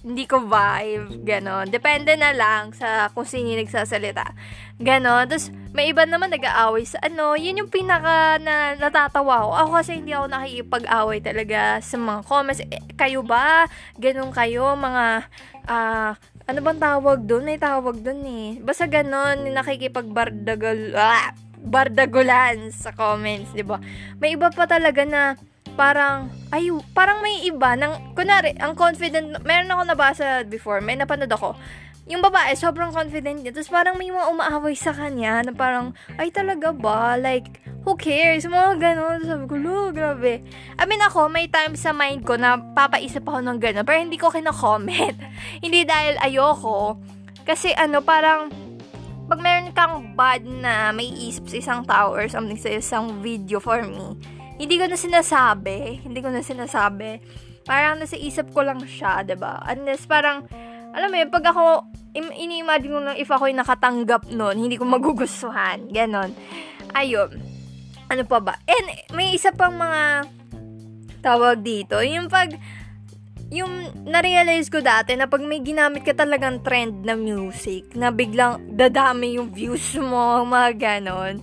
Hindi 0.04 0.28
ko 0.28 0.44
vibe, 0.44 1.24
ganon. 1.24 1.72
Depende 1.72 2.12
na 2.20 2.36
lang 2.36 2.76
sa 2.76 3.08
kung 3.16 3.24
sino 3.24 3.56
nagsasalita. 3.56 4.36
Ganon. 4.76 5.24
Tapos, 5.32 5.48
may 5.72 5.96
iba 5.96 6.04
naman 6.04 6.28
nag-aaway 6.28 6.84
sa 6.84 7.00
ano. 7.00 7.32
Yun 7.32 7.64
yung 7.64 7.72
pinaka 7.72 8.36
na 8.36 8.76
natatawa 8.76 9.48
ko. 9.48 9.50
Ako 9.56 9.70
kasi 9.80 10.04
hindi 10.04 10.12
ako 10.12 10.28
nakikipag-away 10.28 11.24
talaga 11.24 11.80
sa 11.80 11.96
mga 11.96 12.20
comments. 12.28 12.60
Eh, 12.68 12.84
kayo 13.00 13.24
ba? 13.24 13.64
Ganon 13.96 14.28
kayo, 14.28 14.76
mga, 14.76 15.24
ah, 15.72 15.72
uh, 15.72 16.12
ano 16.44 16.58
bang 16.60 16.80
tawag 16.84 17.24
doon? 17.24 17.48
May 17.48 17.56
tawag 17.56 18.04
doon 18.04 18.20
eh. 18.28 18.48
Basta 18.60 18.84
ganon, 18.84 19.48
nakikipag-bardagal, 19.56 20.92
ah, 21.00 21.32
bardagulan 21.64 22.68
sa 22.76 22.92
comments, 22.92 23.56
di 23.56 23.64
ba? 23.64 23.80
May 24.20 24.36
iba 24.36 24.52
pa 24.52 24.68
talaga 24.68 25.08
na 25.08 25.40
parang, 25.74 26.30
ay, 26.54 26.70
parang 26.94 27.20
may 27.20 27.46
iba, 27.46 27.74
ng, 27.74 28.14
kunwari, 28.14 28.54
ang 28.62 28.78
confident, 28.78 29.38
meron 29.42 29.70
ako 29.70 29.82
nabasa 29.84 30.46
before, 30.46 30.78
may 30.80 30.94
napanood 30.94 31.30
ako, 31.30 31.58
yung 32.04 32.20
babae, 32.20 32.52
sobrang 32.52 32.92
confident 32.92 33.40
niya. 33.40 33.52
Tapos 33.56 33.72
parang 33.72 33.96
may 33.96 34.12
mga 34.12 34.28
umaaway 34.28 34.76
sa 34.76 34.92
kanya 34.92 35.40
na 35.40 35.52
parang, 35.56 35.96
ay 36.20 36.28
talaga 36.28 36.68
ba? 36.68 37.16
Like, 37.16 37.64
who 37.80 37.96
cares? 37.96 38.44
Mga 38.44 38.76
ganon. 38.76 39.18
Sabi 39.24 39.44
ko, 39.48 39.56
lo, 39.56 39.88
grabe. 39.88 40.44
I 40.76 40.84
mean 40.84 41.00
ako, 41.00 41.32
may 41.32 41.48
time 41.48 41.72
sa 41.80 41.96
mind 41.96 42.28
ko 42.28 42.36
na 42.36 42.60
papaisip 42.76 43.24
ako 43.24 43.40
ng 43.40 43.56
ganon. 43.56 43.88
Pero 43.88 43.98
hindi 44.04 44.20
ko 44.20 44.28
kina-comment. 44.28 45.16
hindi 45.64 45.88
dahil 45.88 46.20
ayoko. 46.20 47.00
Kasi 47.48 47.72
ano, 47.72 48.04
parang, 48.04 48.52
pag 49.24 49.40
meron 49.40 49.72
kang 49.72 50.12
bad 50.12 50.44
na 50.44 50.92
may 50.92 51.08
isip 51.08 51.48
sa 51.48 51.56
isang 51.56 51.80
tao 51.88 52.12
or 52.12 52.28
something 52.28 52.60
sa 52.60 52.68
isang 52.68 53.24
video 53.24 53.56
for 53.56 53.80
me, 53.80 54.12
hindi 54.54 54.74
ko 54.78 54.86
na 54.86 54.98
sinasabi. 54.98 56.06
Hindi 56.06 56.20
ko 56.22 56.30
na 56.30 56.42
sinasabi. 56.42 57.18
Parang 57.64 57.98
nasa 57.98 58.14
isip 58.14 58.52
ko 58.52 58.62
lang 58.62 58.78
siya, 58.84 59.24
ba 59.24 59.26
diba? 59.26 59.54
Unless 59.66 60.06
parang, 60.06 60.46
alam 60.94 61.08
mo 61.10 61.16
yun, 61.16 61.32
pag 61.32 61.48
ako, 61.50 61.88
ini-imagine 62.14 62.92
ko 62.92 63.00
lang 63.02 63.18
if 63.18 63.30
ako 63.32 63.50
yung 63.50 63.60
nakatanggap 63.64 64.30
nun, 64.30 64.54
hindi 64.54 64.78
ko 64.78 64.86
magugustuhan. 64.86 65.90
Ganon. 65.90 66.30
Ayun. 66.94 67.34
Ano 68.06 68.22
pa 68.28 68.38
ba? 68.38 68.54
And 68.68 68.86
may 69.16 69.34
isa 69.34 69.50
pang 69.50 69.74
mga 69.74 70.28
tawag 71.24 71.64
dito. 71.64 71.98
Yung 72.04 72.30
pag, 72.30 72.54
yung 73.48 73.90
na-realize 74.06 74.70
ko 74.70 74.84
dati 74.84 75.16
na 75.18 75.26
pag 75.26 75.42
may 75.42 75.64
ginamit 75.64 76.04
ka 76.06 76.14
talagang 76.14 76.62
trend 76.62 77.02
na 77.02 77.18
music, 77.18 77.96
na 77.96 78.14
biglang 78.14 78.76
dadami 78.76 79.40
yung 79.40 79.50
views 79.50 79.98
mo, 79.98 80.40
mga 80.46 80.70
ganon 80.78 81.42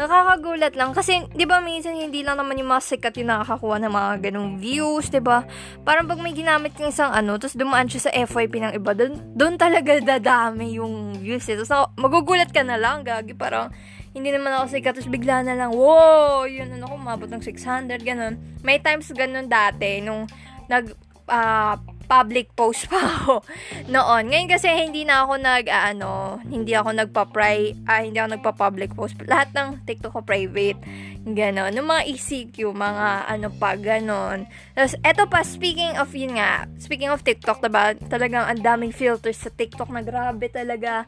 nakakagulat 0.00 0.72
lang. 0.80 0.96
Kasi, 0.96 1.28
di 1.36 1.44
ba, 1.44 1.60
minsan 1.60 1.92
hindi 1.92 2.24
lang 2.24 2.40
naman 2.40 2.56
yung 2.56 2.72
mga 2.72 2.82
sikat 2.96 3.20
yung 3.20 3.28
nakakakuha 3.28 3.76
ng 3.84 3.92
mga 3.92 4.12
ganong 4.24 4.50
views, 4.56 5.12
di 5.12 5.20
ba? 5.20 5.44
Parang 5.84 6.08
pag 6.08 6.16
may 6.16 6.32
ginamit 6.32 6.72
kang 6.72 6.88
isang 6.88 7.12
ano, 7.12 7.36
tapos 7.36 7.60
dumaan 7.60 7.84
siya 7.84 8.08
sa 8.08 8.12
FYP 8.16 8.64
ng 8.64 8.72
iba, 8.80 8.96
doon 9.36 9.54
talaga 9.60 10.00
dadami 10.00 10.80
yung 10.80 11.20
views. 11.20 11.44
Eh. 11.52 11.60
Tapos 11.60 11.92
magugulat 12.00 12.48
ka 12.48 12.64
na 12.64 12.80
lang, 12.80 13.04
gagi, 13.04 13.36
parang 13.36 13.68
hindi 14.16 14.32
naman 14.32 14.56
ako 14.56 14.72
sikat, 14.72 14.96
tapos 14.96 15.12
bigla 15.12 15.44
na 15.44 15.54
lang, 15.54 15.70
wow, 15.70 16.48
yun, 16.48 16.72
ano 16.72 16.88
ko, 16.88 16.96
mabot 16.96 17.28
ng 17.28 17.44
600, 17.44 18.00
ganun. 18.00 18.40
May 18.64 18.80
times 18.80 19.12
ganun 19.12 19.52
dati, 19.52 20.00
nung 20.00 20.24
nag, 20.66 20.96
uh, 21.28 21.76
public 22.10 22.50
post 22.58 22.90
pa 22.90 22.98
ako 22.98 23.46
noon. 23.94 24.34
Ngayon 24.34 24.50
kasi 24.50 24.66
hindi 24.66 25.06
na 25.06 25.22
ako 25.22 25.38
nag 25.38 25.70
uh, 25.70 25.94
ano, 25.94 26.42
hindi 26.42 26.74
ako 26.74 26.90
nagpa-pri, 26.98 27.86
ah, 27.86 28.02
hindi 28.02 28.18
ako 28.18 28.34
nagpa-public 28.34 28.98
post. 28.98 29.14
Lahat 29.30 29.54
ng 29.54 29.86
TikTok 29.86 30.18
ko 30.18 30.20
private. 30.26 30.82
Ganon. 31.22 31.70
Yung 31.78 31.86
mga 31.86 32.02
ECQ, 32.10 32.74
mga 32.74 33.30
ano 33.30 33.48
pa, 33.54 33.78
ganon. 33.78 34.48
Tapos, 34.72 34.96
eto 35.04 35.28
pa, 35.28 35.44
speaking 35.44 35.94
of 36.00 36.10
yun 36.16 36.40
nga, 36.40 36.64
speaking 36.80 37.12
of 37.12 37.20
TikTok, 37.20 37.60
diba, 37.60 37.92
talagang 38.08 38.48
ang 38.48 38.58
daming 38.58 38.90
filters 38.90 39.36
sa 39.36 39.52
TikTok 39.52 39.92
na 39.92 40.00
grabe 40.00 40.48
talaga 40.48 41.04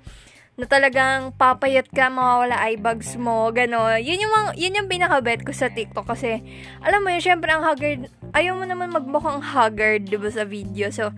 na 0.52 0.68
talagang 0.68 1.32
papayat 1.40 1.88
ka, 1.88 2.12
mawawala 2.12 2.60
eye 2.60 2.76
bags 2.76 3.16
mo, 3.16 3.48
gano'n. 3.48 4.04
Yun 4.04 4.28
yung, 4.28 4.34
yun 4.52 4.76
yung 4.76 4.88
pinaka-bet 4.90 5.48
ko 5.48 5.52
sa 5.56 5.72
TikTok 5.72 6.04
kasi, 6.04 6.44
alam 6.84 7.00
mo 7.00 7.08
yun, 7.08 7.24
syempre 7.24 7.48
ang 7.48 7.64
haggard, 7.64 8.12
ayaw 8.36 8.60
mo 8.60 8.68
naman 8.68 8.92
magmukhang 8.92 9.40
haggard, 9.40 10.04
diba, 10.04 10.28
sa 10.28 10.44
video. 10.44 10.92
So, 10.92 11.08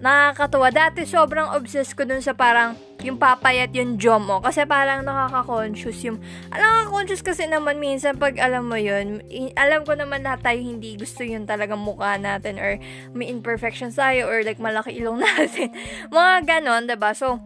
nakakatuwa. 0.00 0.72
Dati, 0.72 1.04
sobrang 1.04 1.52
obsessed 1.52 1.92
ko 2.00 2.08
dun 2.08 2.24
sa 2.24 2.32
parang, 2.32 2.80
yung 3.04 3.20
papayat 3.20 3.70
yung 3.76 4.00
jaw 4.00 4.18
mo. 4.18 4.40
Kasi 4.42 4.64
parang 4.64 5.04
nakaka-conscious 5.04 6.08
yung, 6.08 6.18
nakaka-conscious 6.50 7.22
kasi 7.22 7.44
naman 7.46 7.78
minsan 7.78 8.16
pag 8.16 8.40
alam 8.40 8.66
mo 8.66 8.78
yun, 8.80 9.22
alam 9.54 9.84
ko 9.84 9.94
naman 9.94 10.26
na 10.26 10.34
tayo 10.40 10.58
hindi 10.58 10.98
gusto 10.98 11.22
yun 11.22 11.46
talagang 11.46 11.78
mukha 11.78 12.18
natin 12.18 12.58
or 12.58 12.80
may 13.14 13.30
imperfections 13.30 13.94
tayo 13.94 14.26
or 14.26 14.42
like 14.42 14.58
malaki 14.58 14.98
ilong 14.98 15.22
natin. 15.28 15.70
Mga 16.10 16.34
ganon, 16.46 16.88
diba? 16.90 17.14
So, 17.14 17.38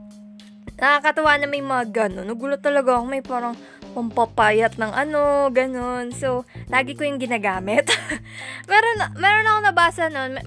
nakakatawa 0.77 1.39
na 1.39 1.47
may 1.49 1.65
mga 1.65 1.85
ganun. 1.91 2.29
Nagulat 2.29 2.61
talaga 2.61 2.99
ako, 2.99 3.05
may 3.09 3.25
parang 3.25 3.55
pampapayat 3.93 4.81
ng 4.81 4.93
ano, 4.93 5.53
ganun. 5.53 6.11
So, 6.17 6.49
lagi 6.73 6.97
ko 6.97 7.05
yung 7.05 7.21
ginagamit. 7.21 7.89
meron, 8.71 8.99
meron 9.21 9.49
ako 9.49 9.59
nabasa 9.63 10.05
noon, 10.09 10.41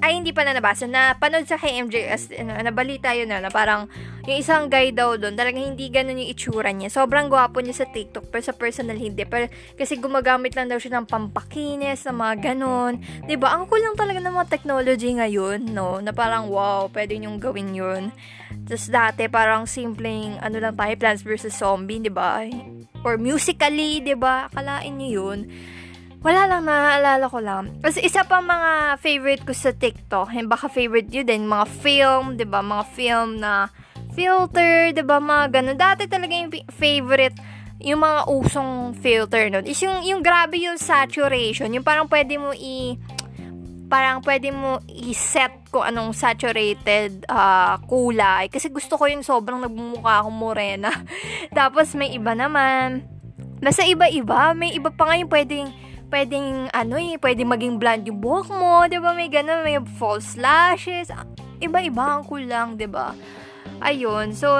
ay 0.00 0.16
hindi 0.16 0.32
pa 0.32 0.44
na 0.44 0.56
nabasa, 0.56 0.88
na 0.88 1.16
panood 1.16 1.44
sa 1.44 1.60
KMJS, 1.60 2.32
ano, 2.40 2.56
nabalita 2.60 3.12
yun 3.12 3.28
na, 3.28 3.44
na 3.44 3.52
parang 3.52 3.86
yung 4.24 4.38
isang 4.40 4.68
guy 4.72 4.92
daw 4.92 5.16
doon, 5.16 5.36
talagang 5.36 5.72
hindi 5.72 5.92
ganun 5.92 6.20
yung 6.20 6.30
itsura 6.32 6.72
niya. 6.72 6.88
Sobrang 6.88 7.28
gwapo 7.28 7.60
niya 7.60 7.84
sa 7.84 7.86
TikTok, 7.88 8.32
pero 8.32 8.42
sa 8.44 8.56
personal 8.56 8.96
hindi. 8.96 9.24
Pero, 9.24 9.48
kasi 9.76 10.00
gumagamit 10.00 10.56
lang 10.56 10.68
daw 10.68 10.80
siya 10.80 11.00
ng 11.00 11.08
pampakinis, 11.08 12.04
ng 12.08 12.16
mga 12.16 12.34
ganun. 12.52 13.00
ba 13.00 13.28
diba? 13.28 13.48
Ang 13.52 13.68
cool 13.68 13.80
lang 13.80 13.96
talaga 13.96 14.20
ng 14.20 14.34
mga 14.34 14.48
technology 14.48 15.10
ngayon, 15.16 15.72
no? 15.72 16.00
Na 16.00 16.12
parang, 16.12 16.48
wow, 16.48 16.88
pwede 16.92 17.16
niyong 17.16 17.40
gawin 17.40 17.72
yun. 17.72 18.02
Tapos 18.68 18.88
dati, 18.88 19.28
parang 19.28 19.64
simpleng, 19.68 20.40
ano 20.40 20.56
lang 20.60 20.76
tayo, 20.76 20.94
Plants 20.96 21.24
vs. 21.24 21.52
Zombie, 21.52 22.00
di 22.00 22.12
ba? 22.12 22.44
Or 23.04 23.16
musically, 23.16 24.04
di 24.04 24.16
ba? 24.16 24.48
Akalain 24.48 24.96
niyo 24.96 25.32
yun 25.32 25.40
wala 26.20 26.44
lang, 26.44 26.68
naaalala 26.68 27.26
ko 27.32 27.38
lang. 27.40 27.80
Kasi 27.80 28.04
isa 28.04 28.28
pa 28.28 28.44
mga 28.44 29.00
favorite 29.00 29.42
ko 29.48 29.56
sa 29.56 29.72
TikTok, 29.72 30.36
eh, 30.36 30.44
baka 30.44 30.68
favorite 30.68 31.08
yun 31.08 31.24
din, 31.24 31.48
mga 31.48 31.66
film, 31.80 32.36
di 32.36 32.44
ba 32.44 32.60
Mga 32.60 32.84
film 32.92 33.40
na 33.40 33.72
filter, 34.12 34.92
di 34.92 35.00
ba 35.00 35.16
mga 35.16 35.44
ganun. 35.48 35.78
Dati 35.80 36.04
talaga 36.04 36.36
yung 36.36 36.52
favorite, 36.68 37.36
yung 37.80 38.04
mga 38.04 38.20
usong 38.28 38.92
filter 39.00 39.48
nun, 39.48 39.64
is 39.64 39.80
yung, 39.80 40.04
yung 40.04 40.20
grabe 40.20 40.60
yung 40.60 40.76
saturation, 40.76 41.72
yung 41.72 41.86
parang 41.86 42.04
pwede 42.04 42.36
mo 42.36 42.52
i, 42.52 43.00
parang 43.88 44.20
pwede 44.20 44.52
mo 44.52 44.78
i-set 44.86 45.72
kung 45.72 45.88
anong 45.88 46.12
saturated 46.12 47.24
uh, 47.32 47.80
kulay. 47.88 48.52
Kasi 48.52 48.68
gusto 48.68 49.00
ko 49.00 49.08
yung 49.08 49.24
sobrang 49.24 49.64
nagmumukha 49.64 50.20
akong 50.20 50.36
morena. 50.36 50.92
Tapos 51.58 51.96
may 51.96 52.12
iba 52.12 52.36
naman. 52.36 53.08
Basta 53.58 53.82
iba-iba. 53.82 54.52
May 54.52 54.76
iba 54.76 54.92
pa 54.94 55.10
nga 55.10 55.18
yung 55.18 55.32
pwedeng 55.32 55.89
pwedeng, 56.10 56.68
ano 56.74 56.94
eh, 56.98 57.16
pwedeng 57.22 57.48
maging 57.48 57.74
blonde 57.78 58.10
yung 58.10 58.20
buhok 58.20 58.50
mo, 58.50 58.84
di 58.90 58.98
ba? 58.98 59.14
May 59.14 59.30
ganun, 59.30 59.62
may 59.62 59.78
false 59.96 60.34
lashes. 60.36 61.08
Iba-iba 61.62 62.18
ang 62.18 62.26
kulang, 62.26 62.74
di 62.74 62.90
ba? 62.90 63.14
Ayun, 63.80 64.34
so, 64.34 64.50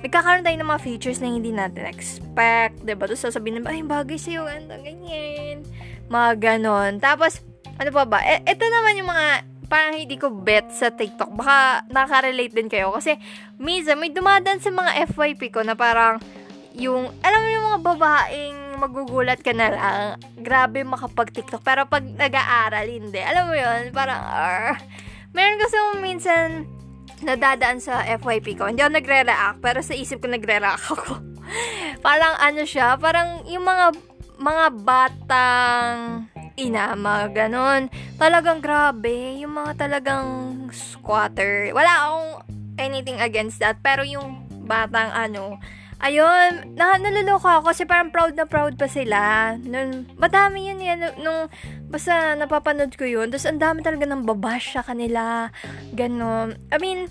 nagkakaroon 0.00 0.46
tayo 0.46 0.56
ng 0.56 0.70
mga 0.70 0.84
features 0.86 1.18
na 1.20 1.28
hindi 1.28 1.50
natin 1.50 1.84
expect, 1.84 2.80
di 2.86 2.94
ba? 2.94 3.10
Tapos 3.10 3.20
sasabihin 3.20 3.60
na, 3.60 3.74
ay, 3.74 3.82
bagay 3.84 4.16
sa'yo, 4.16 4.46
ano, 4.46 4.78
ganyan. 4.80 5.66
Mga 6.08 6.30
ganon. 6.40 7.02
Tapos, 7.02 7.42
ano 7.76 7.90
pa 7.90 8.06
ba? 8.06 8.22
E, 8.22 8.40
ito 8.46 8.64
naman 8.64 8.96
yung 8.96 9.10
mga 9.10 9.26
parang 9.66 9.96
hindi 9.96 10.14
ko 10.14 10.30
bet 10.30 10.70
sa 10.70 10.92
TikTok. 10.92 11.34
Baka 11.34 11.82
nakaka-relate 11.90 12.54
din 12.54 12.70
kayo. 12.70 12.94
Kasi, 12.94 13.18
minsan, 13.58 13.98
may 13.98 14.14
dumadaan 14.14 14.62
sa 14.62 14.70
mga 14.70 15.10
FYP 15.10 15.50
ko 15.50 15.66
na 15.66 15.74
parang, 15.74 16.22
yung, 16.74 17.10
alam 17.22 17.40
mo 17.40 17.48
yung 17.48 17.66
mga 17.70 17.80
babaeng 17.82 18.58
magugulat 18.82 19.40
ka 19.40 19.54
na 19.54 19.68
lang, 19.70 19.98
grabe 20.42 20.82
makapag-TikTok. 20.82 21.62
Pero 21.62 21.86
pag 21.86 22.02
nag-aaral, 22.02 22.86
hindi. 22.90 23.22
Alam 23.22 23.50
mo 23.50 23.54
yun, 23.54 23.94
parang, 23.94 24.20
ar. 24.20 24.82
Meron 25.30 25.58
kasi 25.62 25.76
minsan, 26.02 26.66
nadadaan 27.22 27.78
sa 27.78 28.02
FYP 28.04 28.58
ko. 28.58 28.68
Hindi 28.68 28.82
ako 28.82 28.92
nagre-react, 28.98 29.58
pero 29.62 29.78
sa 29.80 29.94
isip 29.94 30.20
ko 30.20 30.28
nagre-react 30.28 30.84
ako. 30.92 31.22
parang 32.02 32.34
ano 32.40 32.62
siya, 32.64 32.96
parang 32.98 33.44
yung 33.46 33.64
mga 33.64 33.94
mga 34.34 34.66
batang 34.82 36.26
ina, 36.58 36.94
mga 36.94 37.24
ganon. 37.46 37.86
Talagang 38.18 38.58
grabe, 38.58 39.38
yung 39.38 39.54
mga 39.54 39.78
talagang 39.78 40.26
squatter. 40.70 41.70
Wala 41.70 41.92
akong 42.06 42.30
anything 42.78 43.18
against 43.22 43.62
that, 43.62 43.78
pero 43.82 44.02
yung 44.02 44.42
batang 44.66 45.10
ano, 45.14 45.58
ayun, 46.04 46.76
na, 46.76 47.00
naluluko 47.00 47.48
ako 47.48 47.72
kasi 47.72 47.88
parang 47.88 48.12
proud 48.12 48.36
na 48.36 48.44
proud 48.44 48.76
pa 48.76 48.84
sila. 48.84 49.56
Nun, 49.56 50.04
madami 50.20 50.68
yun 50.68 50.84
yan, 50.84 51.00
nung, 51.24 51.48
basta 51.88 52.36
napapanood 52.36 52.92
ko 52.94 53.08
yun, 53.08 53.32
tapos 53.32 53.48
ang 53.48 53.56
dami 53.56 53.80
talaga 53.80 54.04
ng 54.04 54.28
babash 54.28 54.76
sa 54.76 54.84
kanila, 54.84 55.48
ganon. 55.96 56.60
I 56.68 56.76
mean, 56.76 57.08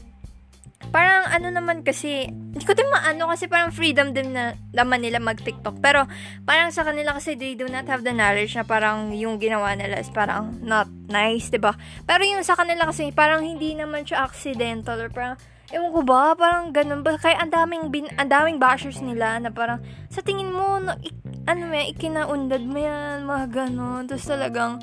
parang 0.93 1.25
ano 1.31 1.49
naman 1.49 1.81
kasi, 1.81 2.29
hindi 2.29 2.61
ko 2.61 2.77
din 2.77 2.85
maano 2.93 3.25
kasi 3.31 3.49
parang 3.49 3.73
freedom 3.73 4.13
din 4.13 4.35
na 4.35 4.53
naman 4.75 5.01
nila 5.01 5.17
mag-TikTok. 5.17 5.79
Pero 5.79 6.05
parang 6.43 6.69
sa 6.69 6.83
kanila 6.85 7.15
kasi 7.15 7.33
they 7.33 7.57
do 7.57 7.65
not 7.65 7.87
have 7.87 8.05
the 8.05 8.11
knowledge 8.11 8.53
na 8.53 8.61
parang 8.67 9.09
yung 9.15 9.41
ginawa 9.41 9.73
nila 9.73 9.97
is 9.97 10.11
parang 10.11 10.59
not 10.61 10.85
nice, 11.07 11.49
'di 11.49 11.57
ba? 11.57 11.73
Pero 12.05 12.21
yung 12.27 12.43
sa 12.43 12.53
kanila 12.53 12.85
kasi 12.89 13.09
parang 13.09 13.41
hindi 13.41 13.73
naman 13.73 14.03
siya 14.03 14.27
accidental 14.27 14.99
or 15.01 15.09
parang 15.09 15.39
Ewan 15.73 15.89
ko 15.89 16.01
ba, 16.05 16.37
parang 16.37 16.69
ganun 16.69 17.01
ba? 17.01 17.17
Kaya 17.17 17.41
ang 17.41 17.49
daming, 17.49 17.89
bin, 17.89 18.05
ang 18.13 18.29
daming 18.29 18.61
bashers 18.61 19.01
nila 19.01 19.41
na 19.41 19.49
parang, 19.49 19.81
sa 20.13 20.21
tingin 20.21 20.53
mo, 20.53 20.77
na, 20.77 20.93
ik, 21.01 21.17
ano 21.49 21.65
may, 21.65 21.89
ikinaundad 21.89 22.61
mo 22.61 22.77
yan, 22.77 23.25
mga 23.25 23.45
ganun. 23.49 24.05
Tapos 24.05 24.29
talagang, 24.29 24.77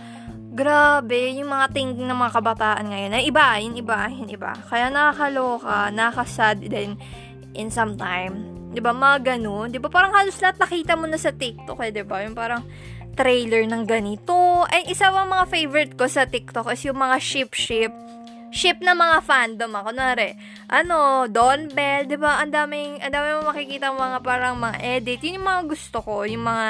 grabe, 0.51 1.31
yung 1.39 1.47
mga 1.47 1.71
thinking 1.71 2.11
ng 2.11 2.19
mga 2.19 2.35
kabataan 2.43 2.91
ngayon, 2.91 3.11
na 3.15 3.23
iba, 3.23 3.47
yun 3.63 3.79
iba, 3.79 4.11
yun 4.11 4.27
iba. 4.27 4.51
Kaya 4.67 4.91
nakakaloka, 4.91 5.95
nakakasad 5.95 6.59
din 6.59 6.99
in 7.55 7.71
some 7.71 7.95
time. 7.95 8.61
'Di 8.71 8.79
ba 8.79 8.95
mga 8.95 9.35
ganun? 9.35 9.75
'Di 9.75 9.83
ba 9.83 9.91
parang 9.91 10.15
halos 10.15 10.39
lahat 10.39 10.63
nakita 10.63 10.95
mo 10.95 11.11
na 11.11 11.19
sa 11.19 11.35
TikTok 11.35 11.79
eh, 11.83 11.91
'di 11.91 12.07
ba? 12.07 12.23
Yung 12.23 12.39
parang 12.39 12.63
trailer 13.19 13.67
ng 13.67 13.83
ganito. 13.83 14.63
Ay 14.71 14.95
isa 14.95 15.11
pa 15.11 15.27
mga 15.27 15.47
favorite 15.51 15.95
ko 15.99 16.07
sa 16.07 16.31
TikTok 16.31 16.71
is 16.71 16.83
yung 16.87 16.99
mga 17.03 17.19
ship 17.19 17.51
ship 18.51 18.83
na 18.83 18.95
mga 18.95 19.23
fandom 19.23 19.71
ako. 19.75 19.95
Kunwari, 19.95 20.35
ano, 20.67 21.27
Don 21.31 21.71
Bell, 21.71 22.07
di 22.07 22.19
ba? 22.19 22.43
Ang 22.43 22.53
daming, 22.55 22.99
ang 23.03 23.15
daming 23.15 23.47
makikita 23.47 23.95
mga 23.95 24.19
parang 24.23 24.59
mga 24.59 24.79
edit. 24.83 25.19
Yun 25.23 25.39
yung 25.41 25.49
mga 25.49 25.63
gusto 25.71 25.99
ko. 26.03 26.27
Yung 26.27 26.45
mga 26.45 26.67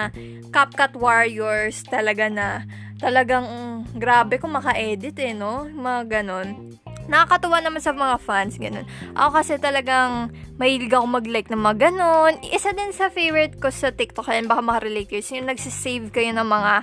CapCut 0.53 0.95
Warriors 0.97 1.85
talaga 1.89 2.29
na 2.29 2.65
talagang 3.01 3.49
mm, 3.49 3.79
grabe 3.97 4.37
kung 4.37 4.53
maka-edit 4.53 5.17
eh, 5.25 5.33
no? 5.33 5.65
Mga 5.67 6.21
ganon. 6.21 6.77
Nakakatuwa 7.11 7.59
naman 7.59 7.83
sa 7.83 7.97
mga 7.97 8.23
fans, 8.23 8.55
ganun. 8.61 8.87
Ako 9.19 9.41
kasi 9.41 9.59
talagang 9.59 10.31
mahilig 10.61 10.95
ako 10.95 11.09
mag-like 11.09 11.49
ng 11.51 11.59
mga 11.59 11.91
ganun. 11.91 12.39
Isa 12.55 12.71
din 12.77 12.95
sa 12.95 13.11
favorite 13.11 13.59
ko 13.59 13.73
sa 13.73 13.91
TikTok, 13.91 14.31
kaya 14.31 14.45
baka 14.47 14.63
makarelate 14.63 15.11
kayo, 15.11 15.25
yung 15.41 15.51
nagsisave 15.51 16.13
kayo 16.13 16.31
ng 16.37 16.47
mga 16.47 16.75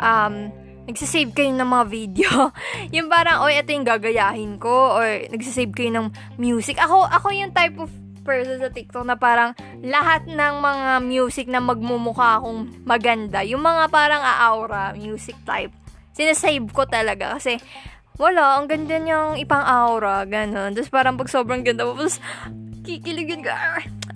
um, 0.00 0.34
nagsisave 0.88 1.36
kayo 1.36 1.52
ng 1.52 1.68
mga 1.68 1.84
video. 1.92 2.30
yung 2.96 3.12
parang, 3.12 3.44
oy, 3.44 3.60
ito 3.60 3.70
yung 3.76 3.84
gagayahin 3.84 4.56
ko. 4.56 4.96
Or 4.96 5.04
nagsisave 5.28 5.76
kayo 5.76 5.92
ng 5.92 6.06
music. 6.40 6.80
Ako, 6.80 7.04
ako 7.04 7.28
yung 7.36 7.52
type 7.52 7.76
of 7.76 7.92
person 8.24 8.60
sa 8.60 8.72
TikTok 8.72 9.04
na 9.04 9.16
parang 9.16 9.52
lahat 9.84 10.28
ng 10.28 10.54
mga 10.60 10.92
music 11.04 11.46
na 11.48 11.60
magmumukha 11.60 12.40
akong 12.40 12.72
maganda. 12.88 13.44
Yung 13.44 13.60
mga 13.60 13.92
parang 13.92 14.20
aura 14.24 14.96
music 14.96 15.36
type. 15.44 15.72
Sinasave 16.16 16.72
ko 16.72 16.88
talaga. 16.88 17.36
Kasi, 17.36 17.60
wala, 18.18 18.58
ang 18.58 18.66
ganda 18.66 18.98
niyang 18.98 19.38
ipang 19.38 19.62
aura, 19.62 20.26
ganun. 20.26 20.74
Tapos 20.74 20.90
parang 20.90 21.14
pag 21.14 21.30
sobrang 21.30 21.62
ganda 21.62 21.86
mo, 21.86 21.94
tapos 21.94 22.18
kikiligin 22.82 23.46
ka. 23.46 23.54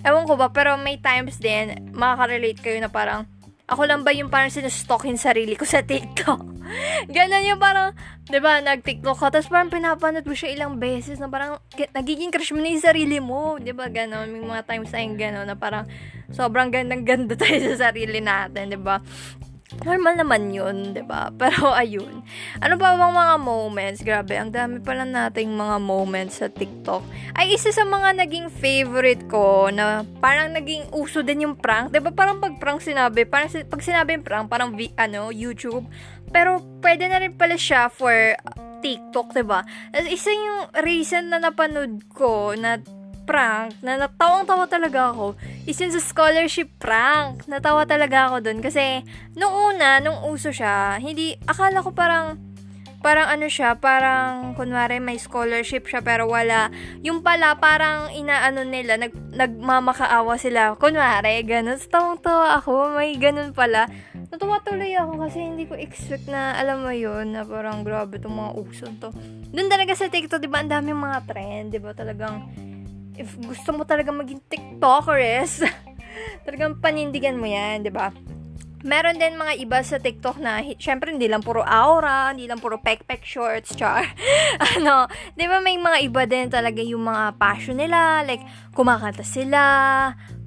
Ewan 0.02 0.26
ko 0.26 0.34
ba, 0.34 0.50
pero 0.50 0.74
may 0.74 0.98
times 0.98 1.38
din, 1.38 1.92
makaka-relate 1.94 2.58
kayo 2.58 2.82
na 2.82 2.90
parang, 2.90 3.28
ako 3.72 3.88
lang 3.88 4.04
ba 4.04 4.12
yung 4.12 4.28
parang 4.28 4.52
sinustalkin 4.52 5.16
sarili 5.16 5.56
ko 5.56 5.64
sa 5.64 5.80
TikTok? 5.80 6.44
Ganon 7.16 7.48
yung 7.48 7.56
parang, 7.56 7.96
di 8.28 8.36
ba, 8.36 8.60
nag-TikTok 8.60 9.16
ka, 9.16 9.32
tapos 9.32 9.48
parang 9.48 9.72
pinapanood 9.72 10.28
mo 10.28 10.36
siya 10.36 10.52
ilang 10.52 10.76
beses 10.76 11.16
na 11.16 11.32
parang 11.32 11.56
nagiging 11.96 12.28
crush 12.28 12.52
mo 12.52 12.60
na 12.60 12.68
yung 12.68 12.84
sarili 12.84 13.16
mo. 13.16 13.56
Di 13.56 13.72
ba, 13.72 13.88
ganon. 13.88 14.28
May 14.28 14.44
mga 14.44 14.68
times 14.68 14.92
tayong 14.92 15.16
ganon 15.16 15.48
na 15.48 15.56
parang 15.56 15.88
sobrang 16.28 16.68
gandang-ganda 16.68 17.32
tayo 17.40 17.56
sa 17.72 17.88
sarili 17.88 18.20
natin, 18.20 18.76
di 18.76 18.80
ba? 18.80 19.00
Normal 19.80 20.20
naman 20.20 20.52
yun, 20.52 20.92
ba? 21.08 21.32
Pero 21.40 21.72
ayun. 21.72 22.20
Ano 22.60 22.76
pa 22.76 22.94
bang 22.94 23.14
mga 23.16 23.36
moments? 23.40 24.00
Grabe, 24.04 24.36
ang 24.36 24.52
dami 24.52 24.78
pala 24.84 25.08
nating 25.08 25.52
mga 25.56 25.76
moments 25.80 26.44
sa 26.44 26.52
TikTok. 26.52 27.02
Ay 27.32 27.56
isa 27.56 27.72
sa 27.72 27.88
mga 27.88 28.20
naging 28.20 28.52
favorite 28.52 29.24
ko 29.32 29.72
na 29.72 30.04
parang 30.20 30.52
naging 30.52 30.88
uso 30.92 31.24
din 31.24 31.48
yung 31.48 31.56
prank. 31.56 31.90
ba? 31.90 32.12
Parang 32.12 32.38
pag 32.38 32.56
prank 32.60 32.84
sinabi, 32.84 33.24
parang 33.24 33.48
pag 33.48 33.82
sinabi 33.82 34.20
yung 34.20 34.26
prank, 34.26 34.46
parang 34.52 34.76
vi, 34.76 34.92
ano, 35.00 35.32
YouTube, 35.32 35.88
pero 36.32 36.60
pwede 36.80 37.08
na 37.08 37.20
rin 37.20 37.36
pala 37.36 37.56
siya 37.56 37.92
for 37.92 38.12
TikTok, 38.82 39.36
ba? 39.46 39.62
Isa 39.94 40.34
yung 40.34 40.74
reason 40.82 41.30
na 41.30 41.38
napanood 41.38 42.02
ko 42.10 42.58
na 42.58 42.82
prank 43.24 43.78
na 43.80 43.96
natawang-tawa 43.96 44.66
talaga 44.66 45.14
ako 45.14 45.38
is 45.64 45.78
yung 45.78 45.94
sa 45.94 46.02
scholarship 46.02 46.68
prank. 46.76 47.46
Natawa 47.46 47.86
talaga 47.86 48.30
ako 48.30 48.42
dun 48.42 48.58
kasi 48.58 49.02
nung 49.38 49.52
una, 49.52 50.02
nung 50.02 50.22
uso 50.26 50.50
siya, 50.50 50.98
hindi, 50.98 51.38
akala 51.46 51.80
ko 51.80 51.94
parang 51.94 52.52
parang 53.02 53.26
ano 53.34 53.50
siya, 53.50 53.74
parang 53.82 54.54
kunwari 54.54 55.02
may 55.02 55.18
scholarship 55.18 55.90
siya 55.90 56.00
pero 56.06 56.30
wala. 56.30 56.70
Yung 57.02 57.20
pala 57.26 57.58
parang 57.58 58.14
inaano 58.14 58.62
nila, 58.62 58.94
nag, 58.94 59.10
nagmamakaawa 59.34 60.38
sila. 60.38 60.78
Kunwari, 60.78 61.42
ganun. 61.42 61.76
Tawang-tawa 61.82 62.62
ako, 62.62 62.94
may 62.94 63.18
ganun 63.18 63.50
pala. 63.50 63.90
Natuwa 64.30 64.62
tuloy 64.62 64.94
ako 64.94 65.18
kasi 65.28 65.44
hindi 65.44 65.66
ko 65.66 65.74
expect 65.74 66.30
na, 66.30 66.56
alam 66.56 66.86
mo 66.86 66.94
yun, 66.94 67.34
na 67.34 67.42
parang 67.42 67.82
grabe 67.82 68.22
itong 68.22 68.38
mga 68.38 68.52
uso 68.56 68.86
to. 69.02 69.10
Doon 69.50 69.68
talaga 69.68 69.92
sa 69.98 70.08
TikTok, 70.08 70.40
di 70.40 70.48
ba, 70.48 70.62
ang 70.62 70.70
daming 70.70 70.96
mga 70.96 71.18
trend, 71.26 71.74
di 71.74 71.82
ba, 71.82 71.92
talagang, 71.92 72.48
if 73.16 73.36
gusto 73.40 73.76
mo 73.76 73.84
talaga 73.84 74.12
maging 74.12 74.40
TikTokeres, 74.48 75.64
talagang 76.46 76.80
panindigan 76.80 77.36
mo 77.36 77.48
yan, 77.48 77.84
di 77.84 77.92
ba? 77.92 78.12
Meron 78.82 79.14
din 79.14 79.38
mga 79.38 79.62
iba 79.62 79.78
sa 79.86 80.02
TikTok 80.02 80.42
na, 80.42 80.58
syempre, 80.74 81.14
hindi 81.14 81.30
lang 81.30 81.38
puro 81.38 81.62
aura, 81.62 82.34
hindi 82.34 82.50
lang 82.50 82.58
puro 82.58 82.82
pek-pek 82.82 83.22
shorts, 83.22 83.78
char. 83.78 84.10
ano, 84.74 85.06
di 85.38 85.46
ba 85.46 85.62
may 85.62 85.78
mga 85.78 85.98
iba 86.02 86.22
din 86.26 86.50
talaga 86.50 86.82
yung 86.82 87.06
mga 87.06 87.38
passion 87.38 87.78
nila, 87.78 88.26
like, 88.26 88.42
kumakanta 88.74 89.22
sila, 89.22 89.62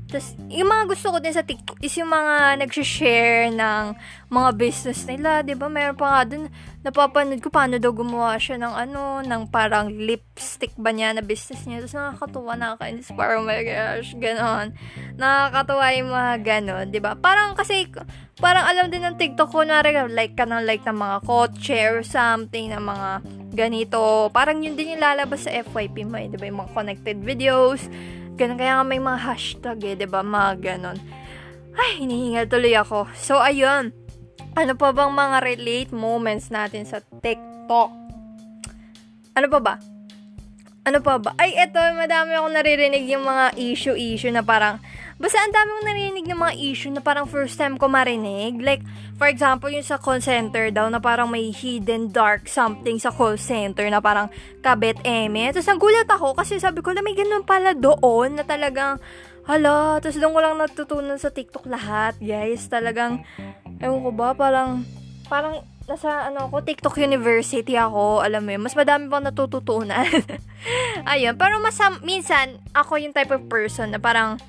tapos, 0.06 0.38
yung 0.54 0.70
mga 0.70 0.84
gusto 0.86 1.08
ko 1.10 1.18
din 1.18 1.34
sa 1.34 1.42
TikTok 1.42 1.82
is 1.82 1.98
yung 1.98 2.14
mga 2.14 2.62
nag-share 2.62 3.50
ng 3.50 3.98
mga 4.30 4.50
business 4.54 5.02
nila, 5.10 5.42
ba? 5.42 5.66
Meron 5.66 5.98
pa 5.98 6.06
nga 6.06 6.22
dun, 6.30 6.46
napapanood 6.86 7.42
ko 7.42 7.50
paano 7.50 7.82
daw 7.82 7.90
gumawa 7.90 8.38
siya 8.38 8.62
ng 8.62 8.70
ano, 8.70 9.26
ng 9.26 9.50
parang 9.50 9.90
lipstick 9.90 10.78
ba 10.78 10.94
niya 10.94 11.18
na 11.18 11.26
business 11.26 11.66
niya. 11.66 11.82
Tapos 11.82 11.98
nakakatuwa, 11.98 12.54
nakaka-inspire, 12.54 13.34
oh 13.42 13.46
my 13.50 13.62
gosh, 13.66 14.14
ganon. 14.22 14.78
Nakakatuwa 15.18 15.86
yung 15.98 16.12
mga 16.14 16.34
ganon, 16.46 16.86
ba? 17.02 17.12
Parang 17.18 17.58
kasi, 17.58 17.90
parang 18.38 18.70
alam 18.70 18.94
din 18.94 19.02
ng 19.02 19.18
TikTok 19.18 19.50
ko, 19.50 19.66
na 19.66 19.82
like 20.14 20.38
ka 20.38 20.46
ng 20.46 20.70
like 20.70 20.86
ng 20.86 21.02
mga 21.02 21.18
kotse 21.26 21.82
or 21.90 22.06
something, 22.06 22.70
ng 22.70 22.84
mga 22.86 23.10
ganito. 23.58 24.30
Parang 24.30 24.62
yun 24.62 24.78
din 24.78 24.94
yung 24.94 25.02
lalabas 25.02 25.50
sa 25.50 25.52
FYP 25.52 26.06
mo, 26.06 26.22
eh, 26.22 26.30
di 26.30 26.38
ba? 26.38 26.46
Yung 26.46 26.62
mga 26.62 26.72
connected 26.78 27.18
videos, 27.26 27.90
Ganun, 28.36 28.60
kaya 28.60 28.80
nga 28.80 28.86
may 28.86 29.00
mga 29.00 29.20
hashtag 29.32 29.78
eh, 29.88 29.96
ba 29.96 30.00
diba? 30.04 30.22
Mga 30.22 30.52
ganun. 30.60 30.98
Ay, 31.76 32.04
hinihingal 32.04 32.52
tuloy 32.52 32.76
ako. 32.76 33.08
So, 33.16 33.40
ayun. 33.40 33.96
Ano 34.56 34.72
pa 34.76 34.96
bang 34.96 35.12
mga 35.12 35.38
relate 35.44 35.92
moments 35.92 36.52
natin 36.52 36.88
sa 36.88 37.00
TikTok? 37.00 37.92
Ano 39.36 39.48
pa 39.52 39.60
ba? 39.60 39.76
Ano 40.88 41.00
pa 41.04 41.20
ba? 41.20 41.32
Ay, 41.36 41.56
eto, 41.60 41.80
madami 41.96 42.36
ako 42.36 42.48
naririnig 42.52 43.08
yung 43.12 43.28
mga 43.28 43.56
issue-issue 43.60 44.32
na 44.32 44.44
parang, 44.44 44.80
basta 45.16 45.40
ang 45.40 45.56
dami 45.56 45.70
kong 45.72 45.88
naririnig 45.88 46.28
ng 46.28 46.42
mga 46.44 46.56
issue 46.60 46.92
na 46.92 47.00
parang 47.00 47.24
first 47.24 47.56
time 47.56 47.80
ko 47.80 47.88
marinig. 47.88 48.60
Like, 48.60 48.84
for 49.16 49.32
example, 49.32 49.72
yung 49.72 49.86
sa 49.86 49.96
call 49.96 50.20
center 50.20 50.68
daw 50.70 50.92
na 50.92 51.00
parang 51.00 51.32
may 51.32 51.56
hidden 51.56 52.12
dark 52.12 52.52
something 52.52 53.00
sa 53.00 53.16
call 53.16 53.40
center 53.40 53.88
na 53.88 54.04
parang 54.04 54.28
kabet 54.60 55.00
eme. 55.08 55.56
Tapos 55.56 55.72
nagulat 55.72 56.10
ako 56.12 56.36
kasi 56.36 56.60
sabi 56.60 56.84
ko 56.84 56.92
na 56.92 57.00
may 57.00 57.16
ganun 57.16 57.48
pala 57.48 57.72
doon 57.72 58.36
na 58.36 58.44
talagang, 58.44 59.00
hala, 59.46 60.02
tapos 60.02 60.18
doon 60.18 60.34
ko 60.36 60.40
lang 60.42 60.56
natutunan 60.58 61.18
sa 61.22 61.30
TikTok 61.32 61.70
lahat, 61.70 62.18
guys. 62.20 62.66
Talagang, 62.68 63.24
ewan 63.80 64.02
ko 64.04 64.12
ba, 64.12 64.34
parang, 64.34 64.84
parang 65.32 65.64
nasa 65.86 66.34
ano 66.34 66.50
ako, 66.50 66.66
TikTok 66.66 66.98
University 66.98 67.78
ako, 67.78 68.26
alam 68.26 68.42
mo 68.42 68.50
yun, 68.58 68.66
mas 68.66 68.74
madami 68.74 69.06
pang 69.06 69.22
natututunan. 69.22 70.10
Ayun, 71.14 71.38
pero 71.38 71.62
mas 71.62 71.78
minsan, 72.02 72.58
ako 72.74 72.98
yung 72.98 73.14
type 73.14 73.30
of 73.30 73.46
person 73.46 73.94
na 73.94 74.02
parang, 74.02 74.42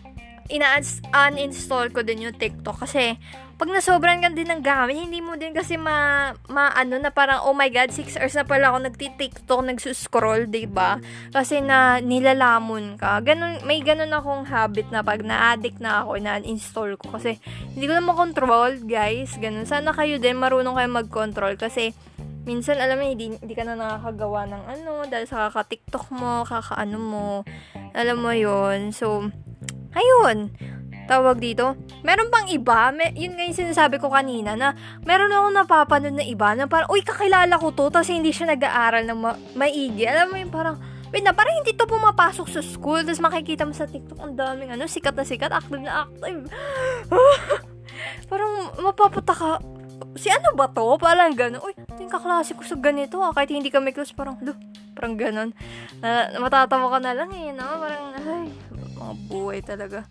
ina-uninstall 0.48 1.90
ko 1.90 2.02
din 2.02 2.30
yung 2.30 2.36
TikTok 2.36 2.86
kasi 2.86 3.18
pag 3.56 3.72
nasobran 3.72 4.20
ka 4.20 4.28
din 4.28 4.52
ng 4.52 4.60
gamit, 4.60 5.00
hindi 5.00 5.24
mo 5.24 5.32
din 5.40 5.56
kasi 5.56 5.80
ma, 5.80 6.28
ma 6.52 6.68
ano 6.76 7.00
na 7.00 7.08
parang, 7.08 7.40
oh 7.48 7.56
my 7.56 7.72
god, 7.72 7.88
6 7.88 8.20
hours 8.20 8.36
na 8.36 8.44
pala 8.44 8.68
ako 8.68 8.84
nagti-TikTok, 8.84 9.60
nagsuscroll, 9.64 10.44
ba 10.44 10.52
diba? 10.52 10.90
Kasi 11.32 11.64
na 11.64 11.96
nilalamon 12.04 13.00
ka. 13.00 13.24
Ganun, 13.24 13.64
may 13.64 13.80
ganun 13.80 14.12
akong 14.12 14.44
habit 14.44 14.92
na 14.92 15.00
pag 15.00 15.24
na-addict 15.24 15.80
na 15.80 16.04
ako, 16.04 16.20
na-install 16.20 17.00
ko. 17.00 17.16
Kasi 17.16 17.40
hindi 17.72 17.88
ko 17.88 17.96
na 17.96 18.04
makontrol, 18.04 18.76
guys. 18.84 19.32
Ganun. 19.40 19.64
Sana 19.64 19.96
kayo 19.96 20.20
din 20.20 20.36
marunong 20.36 20.76
kayo 20.76 20.90
mag-control 20.92 21.56
kasi 21.56 21.96
minsan 22.44 22.76
alam 22.76 23.00
mo 23.00 23.08
hindi, 23.08 23.40
hindi 23.40 23.54
ka 23.56 23.64
na 23.64 23.74
nakakagawa 23.74 24.46
ng 24.52 24.62
ano 24.68 24.92
dahil 25.08 25.24
sa 25.24 25.48
kaka-TikTok 25.48 26.12
mo, 26.12 26.44
kaka-ano 26.44 26.98
mo. 27.00 27.28
Alam 27.96 28.20
mo 28.20 28.30
'yon. 28.36 28.92
So 28.92 29.32
ayun 29.96 30.52
tawag 31.06 31.38
dito, 31.38 31.78
meron 32.02 32.28
pang 32.28 32.50
iba, 32.50 32.90
may, 32.90 33.14
yun 33.14 33.38
nga 33.38 33.46
yung 33.46 33.56
sinasabi 33.56 34.02
ko 34.02 34.10
kanina, 34.10 34.58
na 34.58 34.74
meron 35.06 35.30
ako 35.30 35.46
napapanood 35.54 36.18
na 36.18 36.26
iba, 36.26 36.52
na 36.58 36.66
parang, 36.66 36.90
uy, 36.90 37.00
kakilala 37.00 37.54
ko 37.56 37.70
to, 37.70 37.88
tapos 37.88 38.10
hindi 38.10 38.34
siya 38.34 38.52
nag-aaral 38.52 39.06
ng 39.06 39.18
ma- 39.18 39.38
maigi. 39.54 40.04
Alam 40.04 40.34
mo 40.34 40.36
yung 40.36 40.52
parang, 40.52 40.76
wait 41.14 41.22
na, 41.22 41.30
parang 41.30 41.62
hindi 41.62 41.78
to 41.78 41.86
pumapasok 41.86 42.46
sa 42.50 42.60
school, 42.60 43.06
tapos 43.06 43.22
makikita 43.22 43.62
mo 43.62 43.72
sa 43.72 43.86
TikTok, 43.86 44.18
ang 44.18 44.34
daming, 44.34 44.74
ano, 44.74 44.90
sikat 44.90 45.14
na 45.14 45.22
sikat, 45.22 45.54
active 45.54 45.80
na 45.80 46.04
active. 46.04 46.50
parang, 48.30 48.74
mapaputa 48.82 49.32
ka, 49.32 49.62
si 50.18 50.28
ano 50.32 50.56
ba 50.56 50.66
to? 50.68 50.96
Parang 50.98 51.32
gano'n. 51.32 51.62
Uy, 51.62 51.72
yung 52.00 52.12
kaklase 52.12 52.56
ko 52.56 52.64
sa 52.64 52.76
ganito 52.76 53.20
ah. 53.20 53.32
Kahit 53.32 53.52
hindi 53.52 53.68
kami 53.68 53.92
close, 53.92 54.16
parang, 54.16 54.40
lo, 54.40 54.56
parang 54.96 55.14
gano'n. 55.16 55.50
Na, 56.00 56.36
matatawa 56.40 56.88
ka 56.96 56.98
na 57.00 57.12
lang 57.12 57.30
eh, 57.32 57.52
no? 57.52 57.64
Parang, 57.64 58.04
ay, 58.16 58.45
mga 59.06 59.14
buhay 59.30 59.58
talaga. 59.62 60.02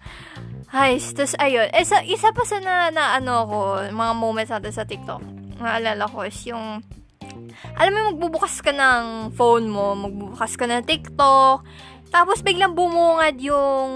Ay, 0.72 0.98
tapos 1.00 1.36
ayun. 1.38 1.68
Isa, 1.76 2.00
isa 2.08 2.32
pa 2.32 2.44
sa 2.48 2.64
na, 2.64 2.90
na 2.90 3.20
ano 3.20 3.44
ko, 3.48 3.60
mga 3.92 4.14
moments 4.16 4.52
natin 4.52 4.74
sa 4.74 4.88
TikTok, 4.88 5.22
naalala 5.60 6.08
ko 6.08 6.24
is 6.24 6.40
yung, 6.48 6.80
alam 7.76 7.92
mo, 7.92 8.00
magbubukas 8.16 8.64
ka 8.64 8.72
ng 8.72 9.36
phone 9.36 9.68
mo, 9.68 9.96
magbubukas 9.96 10.56
ka 10.56 10.66
ng 10.68 10.84
TikTok, 10.88 11.64
tapos 12.12 12.40
biglang 12.40 12.72
bumungad 12.72 13.36
yung, 13.44 13.92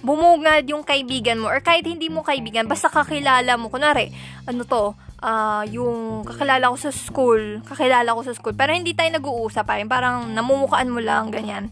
bumungad 0.00 0.64
yung 0.68 0.84
kaibigan 0.84 1.40
mo, 1.40 1.52
or 1.52 1.60
kahit 1.60 1.84
hindi 1.84 2.08
mo 2.08 2.24
kaibigan, 2.24 2.64
basta 2.64 2.88
kakilala 2.88 3.56
mo, 3.60 3.68
kunwari, 3.68 4.12
ano 4.48 4.64
to, 4.64 4.96
uh, 5.20 5.64
yung 5.68 6.24
kakilala 6.24 6.72
ko 6.72 6.76
sa 6.76 6.92
school, 6.92 7.60
kakilala 7.64 8.16
ko 8.16 8.20
sa 8.24 8.36
school, 8.36 8.56
pero 8.56 8.72
hindi 8.72 8.92
tayo 8.92 9.12
nag-uusap 9.16 9.64
pa, 9.64 9.80
parang 9.88 10.32
namumukaan 10.32 10.92
mo 10.92 11.00
lang, 11.00 11.28
ganyan 11.32 11.68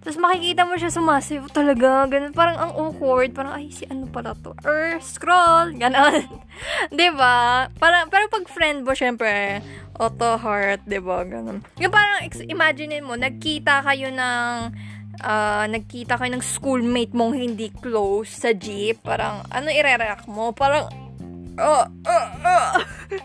tapos 0.00 0.16
makikita 0.16 0.64
mo 0.64 0.80
siya 0.80 0.88
sumasayaw 0.88 1.52
talaga. 1.52 2.08
Ganun, 2.08 2.32
parang 2.32 2.56
ang 2.56 2.72
awkward. 2.72 3.36
Parang, 3.36 3.52
ay, 3.52 3.68
si 3.68 3.84
ano 3.84 4.08
pala 4.08 4.32
to? 4.32 4.56
Er, 4.64 4.96
scroll. 5.04 5.76
Ganon. 5.82 6.24
ba 6.88 6.96
diba? 6.96 7.36
Parang, 7.76 8.08
pero 8.08 8.24
pag 8.32 8.48
friend 8.48 8.88
mo, 8.88 8.96
syempre, 8.96 9.60
auto 10.00 10.40
heart, 10.40 10.88
ba 10.88 10.88
diba? 10.88 11.18
Ganon. 11.28 11.60
Yung 11.76 11.92
parang, 11.92 12.24
imagine 12.48 13.04
mo, 13.04 13.12
nagkita 13.12 13.84
kayo 13.84 14.08
ng, 14.08 14.72
uh, 15.20 15.64
nagkita 15.68 16.16
kayo 16.16 16.32
ng 16.32 16.44
schoolmate 16.48 17.12
mong 17.12 17.36
hindi 17.36 17.68
close 17.68 18.40
sa 18.40 18.56
jeep. 18.56 19.04
Parang, 19.04 19.44
ano 19.52 19.68
i-react 19.68 20.24
mo? 20.32 20.56
Parang, 20.56 20.88
oh, 21.60 21.84
oh, 21.84 22.26
oh. 22.40 22.72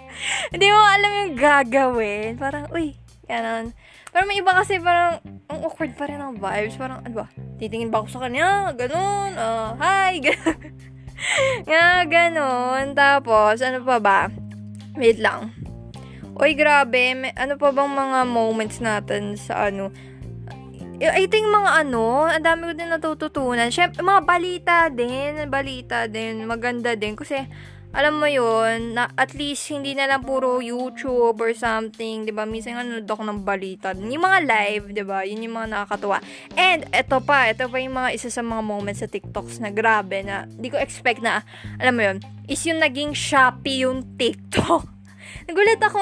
Hindi 0.51 0.67
mo 0.71 0.79
alam 0.83 1.11
yung 1.23 1.33
gagawin. 1.39 2.35
Parang, 2.35 2.67
uy, 2.75 2.99
ganon. 3.31 3.71
Pero 4.15 4.31
may 4.31 4.39
iba 4.39 4.55
kasi 4.55 4.79
parang, 4.79 5.19
ang 5.51 5.59
awkward 5.67 5.91
pa 5.99 6.07
rin 6.07 6.23
ang 6.23 6.39
vibes. 6.39 6.79
Parang, 6.79 7.03
ano 7.03 7.11
ba? 7.11 7.27
Titingin 7.59 7.91
ba 7.91 7.99
ako 7.99 8.15
sa 8.15 8.23
kanya? 8.23 8.71
Ganun. 8.71 9.35
Uh, 9.35 9.75
hi! 9.75 10.23
nga, 11.67 12.07
ganun. 12.07 12.95
Tapos, 12.95 13.59
ano 13.59 13.83
pa 13.83 13.99
ba? 13.99 14.31
Wait 14.95 15.19
lang. 15.19 15.51
Uy, 16.39 16.55
grabe. 16.55 17.11
May, 17.11 17.35
ano 17.35 17.59
pa 17.59 17.75
bang 17.75 17.91
mga 17.91 18.19
moments 18.23 18.79
natin 18.79 19.35
sa 19.35 19.67
ano? 19.67 19.91
I 20.95 21.27
think 21.27 21.51
mga 21.51 21.83
ano, 21.83 22.23
ang 22.23 22.39
dami 22.39 22.71
ko 22.71 22.73
din 22.79 22.87
natututunan. 22.87 23.67
Siyempre, 23.67 23.99
mga 23.99 24.23
balita 24.23 24.75
din. 24.87 25.43
Balita 25.51 26.07
din. 26.07 26.47
Maganda 26.47 26.95
din. 26.95 27.19
Kasi, 27.19 27.51
alam 27.95 28.19
mo 28.19 28.27
yun, 28.27 28.91
na 28.91 29.07
at 29.15 29.31
least 29.31 29.71
hindi 29.71 29.95
na 29.95 30.11
lang 30.11 30.27
puro 30.27 30.59
YouTube 30.59 31.39
or 31.39 31.55
something, 31.55 32.27
'di 32.27 32.35
ba? 32.35 32.43
Minsan 32.43 32.75
nanonood 32.75 33.07
ako 33.07 33.23
ng 33.23 33.39
balita. 33.47 33.95
Yung 33.95 34.19
mga 34.19 34.39
live, 34.43 34.85
'di 34.91 35.03
ba? 35.07 35.23
Yun 35.23 35.47
yung 35.47 35.55
mga 35.55 35.67
nakakatuwa. 35.71 36.19
And 36.59 36.83
eto 36.91 37.23
pa, 37.23 37.47
eto 37.47 37.71
pa 37.71 37.79
yung 37.79 37.95
mga 37.95 38.11
isa 38.11 38.27
sa 38.27 38.43
mga 38.43 38.59
moments 38.59 38.99
sa 38.99 39.07
TikToks 39.07 39.63
na 39.63 39.71
grabe 39.71 40.27
na 40.27 40.43
hindi 40.43 40.67
ko 40.67 40.75
expect 40.75 41.23
na 41.23 41.47
alam 41.79 41.95
mo 41.95 42.03
yun, 42.03 42.19
is 42.51 42.59
yung 42.67 42.83
naging 42.83 43.15
Shopee 43.15 43.87
yung 43.87 44.03
TikTok. 44.19 44.91
nagulat 45.47 45.79
ako, 45.79 45.99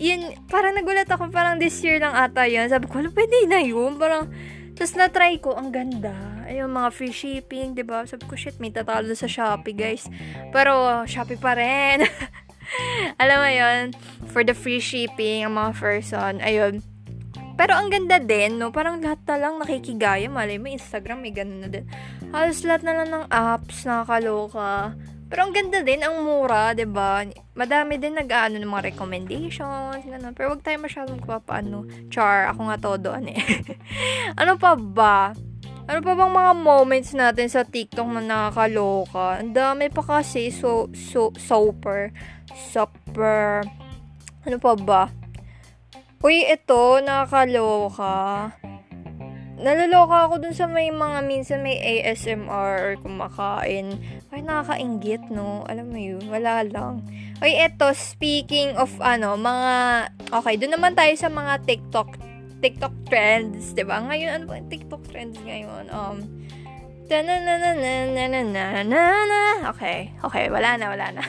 yun, 0.00 0.32
parang 0.48 0.72
nagulat 0.72 1.08
ako, 1.10 1.28
parang 1.28 1.60
this 1.60 1.76
year 1.84 2.00
lang 2.00 2.16
ata 2.16 2.48
yun. 2.48 2.64
Sabi 2.72 2.88
ko, 2.88 3.02
pwede 3.12 3.36
na 3.44 3.60
yun. 3.60 4.00
Parang, 4.00 4.30
tapos 4.72 4.92
na-try 4.94 5.36
ko, 5.42 5.56
ang 5.56 5.72
ganda 5.72 6.35
ayun, 6.46 6.70
mga 6.70 6.90
free 6.94 7.12
shipping, 7.12 7.74
ba 7.74 7.78
diba? 7.78 7.98
Sabi 8.06 8.24
ko, 8.24 8.34
shit, 8.38 8.56
may 8.62 8.70
tatalo 8.70 9.10
sa 9.12 9.26
Shopee, 9.26 9.76
guys. 9.76 10.06
Pero, 10.54 11.04
Shopee 11.04 11.38
pa 11.38 11.58
rin. 11.58 12.06
Alam 13.22 13.38
mo 13.42 13.50
yun, 13.50 13.82
for 14.30 14.42
the 14.42 14.54
free 14.54 14.82
shipping, 14.82 15.46
ang 15.46 15.54
mga 15.54 15.72
person, 15.78 16.42
ayun. 16.42 16.82
Pero 17.56 17.72
ang 17.72 17.88
ganda 17.88 18.20
din, 18.20 18.60
no? 18.60 18.68
Parang 18.68 19.00
lahat 19.00 19.24
na 19.24 19.36
lang 19.40 19.56
nakikigaya. 19.56 20.28
Malay 20.28 20.60
mo, 20.60 20.68
Instagram, 20.68 21.24
may 21.24 21.32
ganun 21.32 21.64
na 21.64 21.68
din. 21.72 21.88
Halos 22.28 22.60
lahat 22.68 22.84
na 22.84 22.92
lang 23.00 23.08
ng 23.08 23.24
apps, 23.32 23.88
nakakaloka. 23.88 24.92
Pero 25.26 25.40
ang 25.42 25.50
ganda 25.56 25.82
din, 25.82 26.04
ang 26.06 26.22
mura, 26.22 26.70
ba 26.70 26.76
diba? 26.76 27.26
Madami 27.56 27.98
din 27.98 28.14
nag-ano 28.14 28.60
ng 28.60 28.70
mga 28.70 28.94
recommendations, 28.94 30.04
ganun. 30.04 30.36
Pero 30.36 30.54
wag 30.54 30.62
tayo 30.62 30.78
masyadong 30.78 31.18
papaano. 31.24 31.88
Char, 32.12 32.46
ako 32.52 32.60
nga 32.70 32.78
todo, 32.78 33.08
ano 33.10 33.32
eh. 33.34 33.42
ano 34.40 34.54
pa 34.60 34.76
ba? 34.76 35.34
Ano 35.86 36.02
pa 36.02 36.18
bang 36.18 36.34
mga 36.34 36.52
moments 36.58 37.14
natin 37.14 37.46
sa 37.46 37.62
TikTok 37.62 38.10
na 38.10 38.18
nakakaloka? 38.18 39.38
Ang 39.38 39.54
dami 39.54 39.86
pa 39.86 40.02
kasi. 40.02 40.50
So, 40.50 40.90
so, 40.90 41.30
super. 41.38 42.10
Super. 42.74 43.62
Ano 44.42 44.58
pa 44.58 44.74
ba? 44.74 45.02
Uy, 46.26 46.42
ito, 46.42 46.98
nakakaloka. 47.06 48.50
Nalaloka 49.56 50.26
ako 50.26 50.42
dun 50.42 50.58
sa 50.58 50.66
may 50.66 50.90
mga 50.90 51.22
minsan 51.22 51.62
may 51.62 51.78
ASMR 51.78 52.74
or 52.82 52.94
kumakain. 52.98 53.94
Ay, 54.34 54.42
nakakaingit, 54.42 55.30
no? 55.30 55.62
Alam 55.70 55.94
mo 55.94 55.98
yun, 56.02 56.26
wala 56.26 56.66
lang. 56.66 57.06
Uy, 57.38 57.54
ito, 57.54 57.86
speaking 57.94 58.74
of 58.74 58.90
ano, 58.98 59.38
mga... 59.38 59.74
Okay, 60.34 60.58
dun 60.58 60.74
naman 60.74 60.98
tayo 60.98 61.14
sa 61.14 61.30
mga 61.30 61.62
TikTok 61.62 62.35
TikTok 62.60 62.94
trends, 63.08 63.76
'di 63.76 63.84
ba? 63.84 64.00
Ngayon 64.00 64.30
ano 64.32 64.44
ba 64.48 64.60
TikTok 64.60 65.02
trends 65.12 65.36
ngayon? 65.44 65.92
Um 65.92 66.46
Okay, 69.70 70.10
okay, 70.26 70.50
wala 70.50 70.74
na, 70.74 70.90
wala 70.90 71.06
na. 71.14 71.22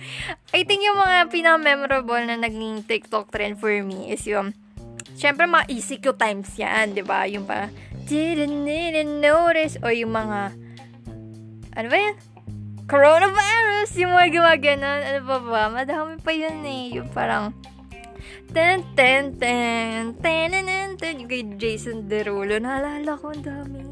I 0.56 0.62
think 0.62 0.86
yung 0.86 0.94
mga 0.94 1.26
pinaka-memorable 1.26 2.22
na 2.22 2.38
naging 2.38 2.86
TikTok 2.86 3.34
trend 3.34 3.58
for 3.58 3.74
me 3.82 4.14
is 4.14 4.22
yung, 4.30 4.54
syempre 5.18 5.50
mga 5.50 5.66
ECQ 5.66 6.14
times 6.14 6.54
yan, 6.54 6.94
di 6.94 7.02
ba? 7.02 7.26
Yung 7.26 7.50
pa, 7.50 7.66
didn't, 8.06 8.62
didn't 8.62 9.18
notice, 9.18 9.74
o 9.82 9.90
yung 9.90 10.14
mga, 10.14 10.54
ano 11.82 11.86
ba 11.90 11.96
yan? 11.98 12.16
Coronavirus, 12.86 13.90
yung 13.98 14.14
mga 14.14 14.28
gumaganon, 14.38 15.00
ano 15.02 15.20
ba 15.26 15.38
ba? 15.42 15.62
Madami 15.66 16.14
pa 16.22 16.30
yun 16.30 16.62
eh, 16.62 16.94
yung 16.94 17.10
parang, 17.10 17.50
ten, 18.54 18.86
ten, 18.94 19.34
ten, 19.34 20.14
ten, 20.22 20.50
ten, 20.54 20.90
ten, 20.94 21.14
yung 21.18 21.26
kay 21.26 21.42
Jason 21.58 22.06
Derulo, 22.06 22.54
naalala 22.62 23.18
ko, 23.18 23.34
ang 23.34 23.42
dami. 23.42 23.82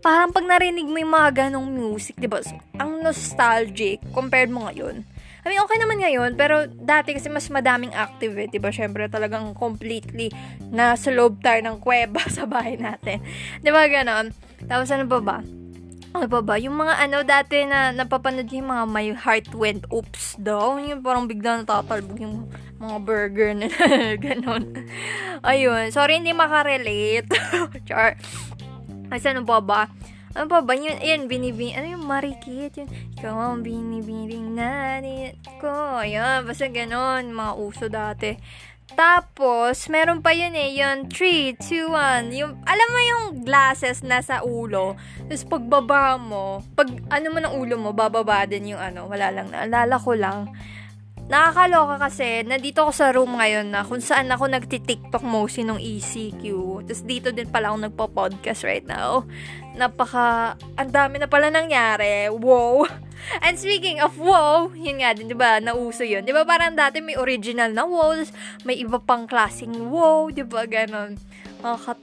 Parang 0.00 0.32
pag 0.32 0.48
narinig 0.48 0.88
mo 0.88 0.96
yung 0.96 1.12
mga 1.12 1.30
ganong 1.46 1.68
music, 1.68 2.16
di 2.16 2.24
ba, 2.24 2.40
ang 2.80 3.04
nostalgic 3.04 4.00
compared 4.16 4.48
mo 4.48 4.64
ngayon. 4.64 5.04
I 5.44 5.46
mean, 5.52 5.60
okay 5.60 5.76
naman 5.76 6.00
ngayon, 6.00 6.40
pero 6.40 6.64
dati 6.66 7.12
kasi 7.12 7.28
mas 7.28 7.52
madaming 7.52 7.92
active, 7.92 8.32
eh, 8.40 8.48
di 8.48 8.56
ba? 8.56 8.72
Syempre, 8.72 9.12
talagang 9.12 9.52
completely 9.52 10.32
nasa 10.72 11.12
loob 11.12 11.44
tayo 11.44 11.60
ng 11.60 11.76
kuweba 11.76 12.24
sa 12.36 12.48
bahay 12.48 12.80
natin. 12.80 13.20
Di 13.60 13.68
ba, 13.68 13.84
ganon? 13.92 14.32
Tapos 14.64 14.88
ano 14.88 15.04
pa 15.04 15.20
ba? 15.20 15.38
Ano 16.16 16.24
pa 16.24 16.40
ba? 16.40 16.56
Yung 16.56 16.80
mga 16.80 16.94
ano 17.04 17.16
dati 17.20 17.68
na 17.68 17.92
napapanood 17.92 18.48
yung 18.48 18.72
mga 18.72 18.84
my 18.88 19.06
heart 19.12 19.48
went 19.52 19.84
oops 19.92 20.40
daw. 20.40 20.80
Yung 20.80 21.04
parang 21.04 21.28
bigla 21.28 21.60
natatalbog 21.60 22.16
yung 22.16 22.48
mga 22.80 22.96
burger 23.04 23.50
na 23.52 23.68
ganon. 24.24 24.88
Ayun. 25.44 25.92
Sorry, 25.92 26.16
hindi 26.16 26.32
makarelate. 26.32 27.28
Char. 27.88 28.16
Ay, 29.08 29.20
ano 29.24 29.44
pa 29.44 29.60
ba? 29.60 29.82
Ano 30.36 30.46
pa 30.46 30.60
ba? 30.60 30.76
Yun, 30.76 31.00
yun, 31.00 31.24
binibing, 31.26 31.72
ano 31.72 31.98
yung 31.98 32.04
marikit? 32.04 32.76
Yun, 32.76 32.88
ikaw 33.16 33.56
ang 33.56 33.64
binibining 33.64 34.52
nanit 34.52 35.40
ko. 35.58 36.04
Ayun, 36.04 36.44
basta 36.44 36.68
ganon. 36.68 37.32
Mga 37.32 37.52
uso 37.56 37.84
dati. 37.88 38.36
Tapos, 38.96 39.84
meron 39.92 40.24
pa 40.24 40.32
yun 40.32 40.56
eh, 40.56 40.72
yun, 40.72 41.12
3, 41.12 41.60
2, 41.60 41.92
1, 42.30 42.32
yung, 42.40 42.56
alam 42.64 42.88
mo 42.88 43.00
yung 43.04 43.24
glasses 43.44 44.00
na 44.00 44.24
sa 44.24 44.40
ulo, 44.40 44.96
tapos 45.28 45.44
pagbaba 45.44 46.16
mo, 46.16 46.64
pag 46.72 46.88
ano 47.12 47.26
mo 47.28 47.38
ng 47.38 47.54
ulo 47.60 47.76
mo, 47.76 47.90
bababa 47.92 48.48
din 48.48 48.72
yung 48.72 48.80
ano, 48.80 49.04
wala 49.04 49.28
lang, 49.28 49.52
naalala 49.52 50.00
ko 50.00 50.16
lang, 50.16 50.48
nakakaloka 51.28 52.08
kasi, 52.08 52.40
nandito 52.48 52.80
ako 52.80 52.92
sa 52.96 53.12
room 53.12 53.36
ngayon 53.36 53.68
na 53.68 53.84
kung 53.84 54.00
saan 54.00 54.32
ako 54.32 54.48
nagti-tiktok 54.48 55.20
mostly 55.20 55.60
nung 55.60 55.76
ECQ. 55.76 56.42
Tapos 56.88 57.04
dito 57.04 57.28
din 57.36 57.44
pala 57.52 57.68
ako 57.68 57.84
nagpo-podcast 57.84 58.64
right 58.64 58.88
now. 58.88 59.28
Napaka, 59.76 60.56
ang 60.80 60.88
dami 60.88 61.20
na 61.20 61.28
pala 61.28 61.52
nangyari. 61.52 62.32
Wow! 62.32 63.07
And 63.44 63.60
speaking 63.60 64.00
of 64.00 64.16
wow, 64.16 64.72
yun 64.72 65.04
nga 65.04 65.12
din, 65.12 65.28
di 65.28 65.36
ba, 65.36 65.60
nauso 65.60 66.02
yun. 66.02 66.24
Di 66.24 66.32
ba 66.32 66.48
parang 66.48 66.74
dati 66.74 66.98
may 67.04 67.14
original 67.14 67.70
na 67.70 67.84
wow, 67.84 68.16
may 68.64 68.80
iba 68.80 68.98
pang 68.98 69.28
klaseng 69.28 69.92
wow, 69.92 70.32
di 70.32 70.42
ba, 70.42 70.64
ganon. 70.64 71.20
Nakakat 71.58 71.98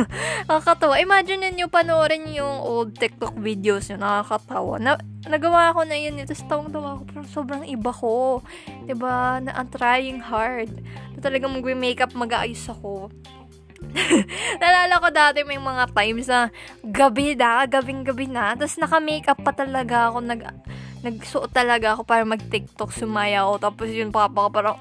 nakakatawa. 0.48 1.00
Imagine 1.00 1.48
ninyo 1.48 1.72
panoorin 1.72 2.28
yung 2.28 2.60
old 2.60 2.92
TikTok 2.92 3.40
videos 3.40 3.88
nyo. 3.88 3.96
Nakakatawa. 3.96 4.76
Na, 4.76 5.00
nagawa 5.24 5.72
ko 5.72 5.88
na 5.88 5.96
yun. 5.96 6.20
Tapos 6.28 6.44
tawang-tawa 6.44 7.00
ko. 7.00 7.02
Pero 7.08 7.24
sobrang 7.24 7.64
iba 7.64 7.88
ko. 7.88 8.44
ba 8.44 8.84
diba? 8.84 9.16
Na 9.40 9.56
I'm 9.56 9.68
trying 9.72 10.20
hard. 10.20 10.84
Na 11.16 11.18
talagang 11.24 11.56
mag-makeup, 11.56 12.12
mag-aayos 12.12 12.68
ako. 12.68 13.08
Nalala 14.62 14.98
ko 14.98 15.08
dati 15.14 15.46
may 15.46 15.58
mga 15.58 15.94
times 15.94 16.26
na 16.28 16.50
gabi 16.82 17.38
na, 17.38 17.64
gabing-gabi 17.64 18.26
na. 18.26 18.54
Tapos 18.58 18.76
naka-makeup 18.78 19.38
pa 19.40 19.52
talaga 19.54 20.10
ako. 20.10 20.18
Nag, 20.24 20.40
nagsuot 21.06 21.50
talaga 21.54 21.94
ako 21.94 22.02
para 22.02 22.26
mag-TikTok, 22.26 22.90
sumaya 22.90 23.46
ako. 23.46 23.54
Tapos 23.62 23.88
yun, 23.90 24.10
papa 24.10 24.46
ko 24.46 24.50
parang, 24.50 24.76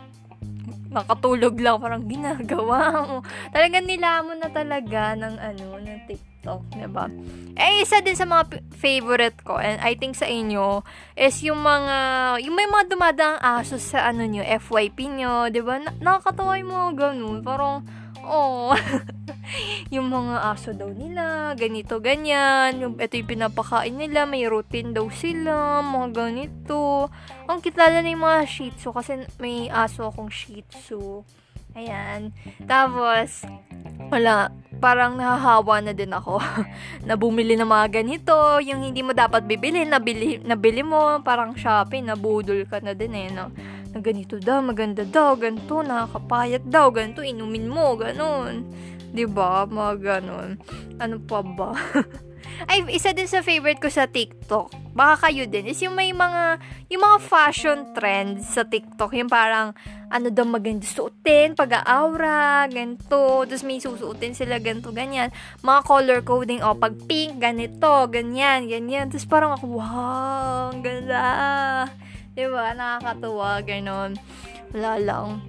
nakatulog 0.87 1.55
lang, 1.59 1.77
parang 1.77 2.03
ginagawa 2.07 3.05
mo. 3.05 3.17
Talagang 3.51 3.85
nilamon 3.85 4.39
na 4.39 4.49
talaga 4.49 5.13
ng 5.13 5.35
ano, 5.35 5.65
ng 5.83 5.99
TikTok, 6.07 6.61
diba? 6.73 7.05
Eh, 7.59 7.83
isa 7.83 7.99
din 7.99 8.15
sa 8.15 8.25
mga 8.25 8.63
favorite 8.77 9.39
ko, 9.43 9.59
and 9.59 9.83
I 9.83 9.99
think 9.99 10.15
sa 10.15 10.25
inyo, 10.25 10.81
is 11.19 11.43
yung 11.43 11.59
mga, 11.59 11.97
yung 12.41 12.55
may 12.55 12.69
mga 12.69 12.87
dumadaang 12.87 13.39
aso 13.43 13.75
sa 13.77 14.09
ano 14.09 14.23
nyo, 14.23 14.41
FYP 14.41 15.11
nyo, 15.11 15.51
diba? 15.51 15.81
Na- 15.81 15.97
nakakatawa 15.99 16.55
yung 16.55 16.71
mga 16.71 16.89
ganun, 16.95 17.37
parang, 17.43 17.83
oh, 18.27 18.75
yung 19.95 20.11
mga 20.11 20.35
aso 20.51 20.75
daw 20.75 20.91
nila, 20.91 21.55
ganito, 21.55 22.03
ganyan, 22.03 22.75
yung, 22.77 22.93
ito 22.99 23.15
yung 23.15 23.31
pinapakain 23.31 23.95
nila, 23.95 24.27
may 24.27 24.43
routine 24.45 24.91
daw 24.91 25.07
sila, 25.07 25.79
mga 25.79 26.27
ganito. 26.27 27.07
Ang 27.47 27.63
kitala 27.63 28.03
na 28.03 28.11
yung 28.11 28.27
mga 28.27 28.43
shih 28.43 28.71
tzu, 28.75 28.91
kasi 28.91 29.23
may 29.39 29.71
aso 29.71 30.11
akong 30.11 30.27
shih 30.27 30.61
tzu. 30.67 31.23
Ayan. 31.77 32.33
Tapos, 32.65 33.45
wala, 34.09 34.49
parang 34.81 35.13
nahahawa 35.13 35.81
na 35.85 35.93
din 35.93 36.09
ako 36.09 36.41
na 37.07 37.13
bumili 37.13 37.53
ng 37.53 37.69
mga 37.69 38.01
ganito, 38.01 38.35
yung 38.65 38.81
hindi 38.81 39.05
mo 39.05 39.13
dapat 39.13 39.45
bibili, 39.45 39.85
nabili, 39.85 40.41
nabili 40.41 40.81
mo, 40.81 41.21
parang 41.21 41.53
shopping, 41.53 42.09
nabudol 42.09 42.65
ka 42.65 42.81
na 42.81 42.97
din 42.97 43.13
eh, 43.13 43.29
no? 43.29 43.53
Na 43.97 44.05
ganito 44.05 44.37
daw, 44.37 44.61
maganda 44.61 45.01
daw, 45.01 45.33
ganito, 45.33 45.81
nakakapayat 45.81 46.61
daw, 46.69 46.93
ganito, 46.93 47.25
inumin 47.25 47.65
mo, 47.65 47.97
ganun. 47.97 48.61
ba? 49.33 49.65
Mga 49.65 49.93
ganun. 49.97 50.61
Ano 51.01 51.17
pa 51.17 51.41
ba? 51.41 51.73
Ay, 52.69 52.85
isa 52.93 53.09
din 53.17 53.25
sa 53.25 53.41
favorite 53.41 53.81
ko 53.81 53.89
sa 53.89 54.05
TikTok. 54.05 54.93
Baka 54.93 55.29
kayo 55.29 55.49
din. 55.49 55.65
Is 55.65 55.81
yung 55.81 55.97
may 55.97 56.13
mga, 56.13 56.61
yung 56.93 57.01
mga 57.01 57.17
fashion 57.25 57.89
trends 57.97 58.53
sa 58.53 58.69
TikTok. 58.69 59.17
Yung 59.17 59.33
parang, 59.33 59.73
ano 60.13 60.29
daw 60.29 60.45
maganda 60.45 60.85
suotin, 60.85 61.57
pag-aura, 61.57 62.69
ganito. 62.69 63.49
Tapos 63.49 63.65
may 63.65 63.81
susuotin 63.81 64.37
sila, 64.37 64.61
ganito, 64.61 64.93
ganyan. 64.93 65.33
Mga 65.65 65.81
color 65.89 66.21
coding, 66.21 66.61
o, 66.61 66.73
oh, 66.73 66.77
pag 66.77 66.93
pink, 67.09 67.41
ganito, 67.41 68.05
ganyan, 68.13 68.69
ganyan. 68.69 69.09
Tapos 69.09 69.25
parang 69.25 69.57
ako, 69.57 69.81
wow, 69.81 70.69
ang 70.69 70.85
ganda. 70.85 71.25
Diba? 72.37 72.69
Nakakatuwa, 72.77 73.65
ganon. 73.65 74.13
Wala 74.69 75.01
lang. 75.01 75.41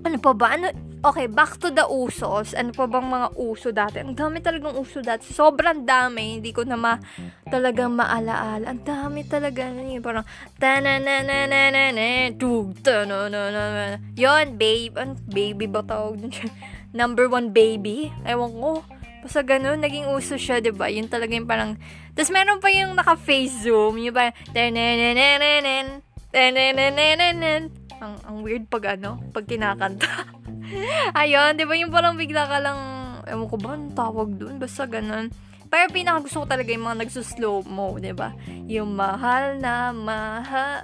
Ano 0.00 0.16
pa 0.16 0.32
ba? 0.32 0.56
Ano, 0.56 0.72
okay, 1.04 1.28
back 1.28 1.60
to 1.60 1.68
the 1.68 1.84
usos. 1.84 2.56
Ano 2.56 2.72
pa 2.72 2.88
bang 2.88 3.04
mga 3.04 3.28
uso 3.36 3.68
dati? 3.68 4.00
Ang 4.00 4.16
dami 4.16 4.40
talagang 4.40 4.72
uso 4.72 5.04
dati. 5.04 5.28
Sobrang 5.28 5.84
dami. 5.84 6.40
Hindi 6.40 6.56
ko 6.56 6.64
na 6.64 6.80
ma 6.80 6.96
talagang 7.44 7.92
maalaala. 7.92 8.72
Ang 8.72 8.80
dami 8.88 9.28
talaga. 9.28 9.68
Yun, 9.68 10.00
parang 10.00 10.24
tananananana 10.56 12.32
tug 12.40 12.72
tananana. 12.80 14.00
Yun, 14.16 14.56
babe. 14.56 14.96
Ano, 14.96 15.20
baby 15.28 15.68
ba 15.68 15.84
tawag 15.84 16.24
Number 16.96 17.28
one 17.28 17.52
baby. 17.52 18.08
Ewan 18.24 18.56
ko. 18.56 18.80
Basta 19.20 19.44
ganun, 19.44 19.84
naging 19.84 20.08
uso 20.08 20.40
siya, 20.40 20.64
di 20.64 20.72
ba? 20.72 20.88
Yun 20.88 21.04
talaga 21.04 21.36
yung 21.36 21.44
parang... 21.44 21.76
Tapos 22.16 22.32
meron 22.32 22.56
pa 22.56 22.72
yung 22.72 22.96
naka-face 22.96 23.68
zoom. 23.68 24.00
Yung 24.00 24.16
parang... 24.16 24.32
Tananananan. 24.56 26.00
Ang, 28.00 28.14
ang 28.24 28.36
weird 28.46 28.70
pag 28.70 28.96
ano, 28.96 29.18
pag 29.34 29.44
kinakanta. 29.50 30.30
Ayun, 31.20 31.58
di 31.58 31.66
ba 31.66 31.74
yung 31.74 31.90
parang 31.90 32.14
bigla 32.14 32.46
ka 32.46 32.62
lang, 32.62 32.78
ewan 33.26 33.48
ko 33.50 33.56
ba, 33.58 33.74
ang 33.74 33.90
tawag 33.92 34.38
dun? 34.38 34.62
Basta 34.62 34.86
ganun. 34.86 35.28
Pero 35.70 35.86
pinaka 35.94 36.26
gusto 36.26 36.42
ko 36.42 36.46
talaga 36.50 36.70
yung 36.74 36.86
mga 36.86 37.06
nagsuslow 37.06 37.62
mo, 37.66 37.98
di 37.98 38.14
ba? 38.14 38.34
Yung 38.66 38.94
mahal 38.94 39.58
na 39.58 39.94
mahal 39.94 40.82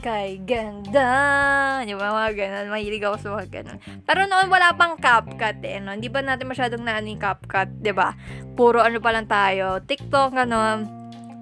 kay 0.00 0.40
ganda. 0.44 1.80
Di 1.84 1.92
ba? 1.92 2.12
Mga 2.12 2.32
ganun. 2.36 2.66
Mahilig 2.72 3.04
ako 3.04 3.16
sa 3.20 3.28
mga 3.36 3.46
ganun. 3.48 3.78
Pero 4.04 4.20
noon 4.24 4.48
wala 4.48 4.72
pang 4.72 4.96
CapCut 4.96 5.60
eh. 5.64 5.80
No? 5.80 5.92
Hindi 5.92 6.08
ba 6.08 6.24
natin 6.24 6.48
masyadong 6.48 6.84
naano 6.84 7.08
yung 7.08 7.20
CapCut? 7.20 7.68
Di 7.80 7.92
ba? 7.92 8.16
Puro 8.56 8.80
ano 8.80 9.00
pa 9.00 9.12
lang 9.12 9.28
tayo. 9.28 9.80
TikTok, 9.84 10.32
ano. 10.36 10.56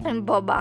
Ano 0.02 0.20
ba 0.22 0.38
ba? 0.42 0.58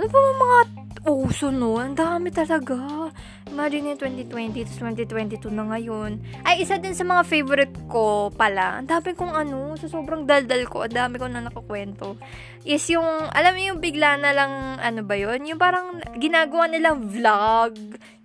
Ano 0.00 0.06
ba 0.08 0.18
mga 0.18 0.79
uso 1.06 1.48
no? 1.48 1.80
Ang 1.80 1.96
dami 1.96 2.28
talaga. 2.28 3.08
Imagine 3.50 3.96
yung 3.96 4.00
2020 4.30 4.68
to 4.68 4.74
2022 4.78 5.50
na 5.50 5.66
ngayon. 5.74 6.22
Ay, 6.46 6.62
isa 6.62 6.78
din 6.78 6.94
sa 6.94 7.02
mga 7.02 7.26
favorite 7.26 7.76
ko 7.90 8.30
pala. 8.30 8.78
Ang 8.78 8.86
dami 8.86 9.16
kong 9.16 9.34
ano, 9.34 9.74
sa 9.74 9.90
sobrang 9.90 10.28
daldal 10.28 10.68
ko, 10.70 10.86
ang 10.86 10.94
dami 10.94 11.18
ko 11.18 11.26
na 11.26 11.42
nakakwento. 11.42 12.14
Is 12.62 12.86
yung, 12.92 13.06
alam 13.32 13.56
mo 13.56 13.60
yung 13.60 13.80
bigla 13.80 14.20
na 14.20 14.30
lang, 14.30 14.78
ano 14.78 15.00
ba 15.02 15.16
yun? 15.16 15.42
Yung 15.48 15.58
parang 15.58 15.98
ginagawa 16.20 16.68
nilang 16.70 17.08
vlog. 17.08 17.74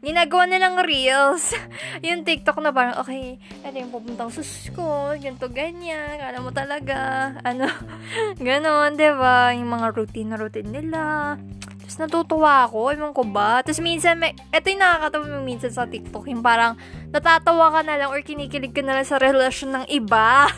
Ginagawa 0.05 0.43
nilang 0.45 0.75
reels. 0.85 1.57
yung 2.05 2.21
TikTok 2.21 2.61
na 2.61 2.69
parang, 2.69 3.01
okay, 3.01 3.39
ito 3.39 3.75
yung 3.75 3.89
pupuntang 3.95 4.29
sus 4.29 4.69
ko, 4.75 5.15
ganito, 5.17 5.49
ganyan, 5.49 6.21
alam 6.21 6.45
mo 6.45 6.51
talaga, 6.53 7.31
ano, 7.41 7.65
ganon, 8.45 8.93
ba 8.93 8.99
diba? 8.99 9.37
Yung 9.57 9.71
mga 9.73 9.87
routine 9.95 10.29
na 10.29 10.37
routine 10.37 10.69
nila 10.69 11.01
natutuwa 11.97 12.67
ako, 12.67 12.91
ewan 12.93 13.13
ko 13.15 13.23
ba. 13.23 13.61
Tapos 13.61 13.79
minsan, 13.79 14.19
may, 14.19 14.33
ito 14.33 14.65
yung 14.67 14.81
nakakatawa 14.81 15.25
mo 15.27 15.41
minsan 15.43 15.71
sa 15.71 15.87
TikTok, 15.87 16.27
yung 16.27 16.43
parang 16.43 16.75
natatawa 17.13 17.71
ka 17.71 17.81
na 17.83 17.95
lang 17.99 18.09
or 18.11 18.19
kinikilig 18.21 18.75
ka 18.75 18.81
na 18.83 18.99
lang 18.99 19.07
sa 19.07 19.21
relasyon 19.21 19.71
ng 19.81 19.85
iba. 19.91 20.49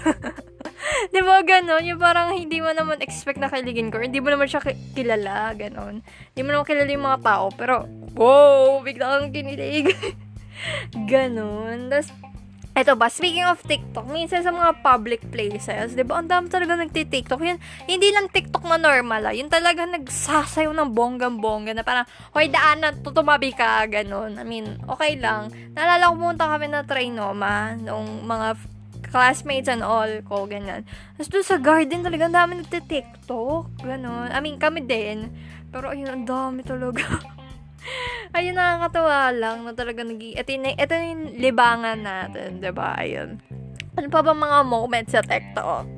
Di 1.14 1.20
ba 1.22 1.42
ganon? 1.44 1.84
Yung 1.86 2.02
parang 2.02 2.34
hindi 2.36 2.60
mo 2.62 2.72
naman 2.72 3.02
expect 3.02 3.42
na 3.42 3.52
kiligin 3.52 3.90
ko. 3.90 4.02
Hindi 4.02 4.22
mo 4.22 4.32
naman 4.32 4.48
siya 4.50 4.64
kilala, 4.94 5.54
ganon. 5.58 6.02
Hindi 6.34 6.42
mo 6.44 6.50
naman 6.54 6.68
kilala 6.68 6.90
yung 6.92 7.08
mga 7.08 7.22
tao. 7.24 7.46
Pero, 7.54 7.86
wow, 8.18 8.82
bigla 8.82 9.20
kang 9.20 9.34
kinilig. 9.34 9.94
ganon. 11.12 11.92
Tapos, 11.92 12.10
Eto 12.78 12.94
ba, 12.94 13.10
speaking 13.10 13.42
of 13.42 13.58
TikTok, 13.66 14.06
minsan 14.06 14.46
sa 14.46 14.54
mga 14.54 14.86
public 14.86 15.26
places, 15.34 15.98
di 15.98 16.06
ba, 16.06 16.22
ang 16.22 16.30
dami 16.30 16.46
talaga 16.46 16.78
nagti-TikTok. 16.78 17.42
Yun, 17.42 17.58
hindi 17.90 18.14
lang 18.14 18.30
TikTok 18.30 18.62
na 18.70 18.78
normal, 18.78 19.26
ah. 19.26 19.34
Yun 19.34 19.50
talaga 19.50 19.82
nagsasayaw 19.90 20.70
ng 20.78 20.94
bonggang-bongga 20.94 21.74
na 21.74 21.82
parang, 21.82 22.06
hoy, 22.38 22.54
daan 22.54 22.86
na, 22.86 22.94
tutumabi 22.94 23.50
ka, 23.50 23.82
ganun. 23.90 24.38
I 24.38 24.46
mean, 24.46 24.78
okay 24.86 25.18
lang. 25.18 25.50
Naalala 25.74 26.14
ko 26.14 26.22
pumunta 26.22 26.46
kami 26.46 26.70
na 26.70 26.86
Trinoma, 26.86 27.74
nung 27.82 28.30
mga 28.30 28.54
classmates 29.10 29.74
and 29.74 29.82
all 29.82 30.14
ko, 30.30 30.46
ganyan. 30.46 30.86
Tapos 31.18 31.34
doon 31.34 31.46
sa 31.50 31.58
garden 31.58 32.06
talaga, 32.06 32.30
ang 32.30 32.38
dami 32.38 32.62
nagti-TikTok, 32.62 33.90
ganun. 33.90 34.30
I 34.30 34.38
mean, 34.38 34.62
kami 34.62 34.86
din. 34.86 35.34
Pero 35.74 35.90
ayun, 35.90 36.14
ang 36.14 36.26
dami 36.30 36.62
talaga. 36.62 37.26
ayun, 38.38 38.56
nakakatawa 38.56 39.32
lang 39.34 39.64
na 39.64 39.74
talaga 39.74 40.04
nag 40.04 40.20
ito, 40.20 40.50
yung, 40.52 40.66
ito 40.68 40.94
yung 40.94 41.24
libangan 41.38 42.00
natin, 42.02 42.60
ba 42.60 42.64
diba? 42.64 42.90
Ayun. 42.98 43.30
Ano 43.98 44.08
pa 44.14 44.22
ba 44.22 44.34
mga 44.34 44.60
moments 44.68 45.12
sa 45.14 45.26
TikTok? 45.26 45.90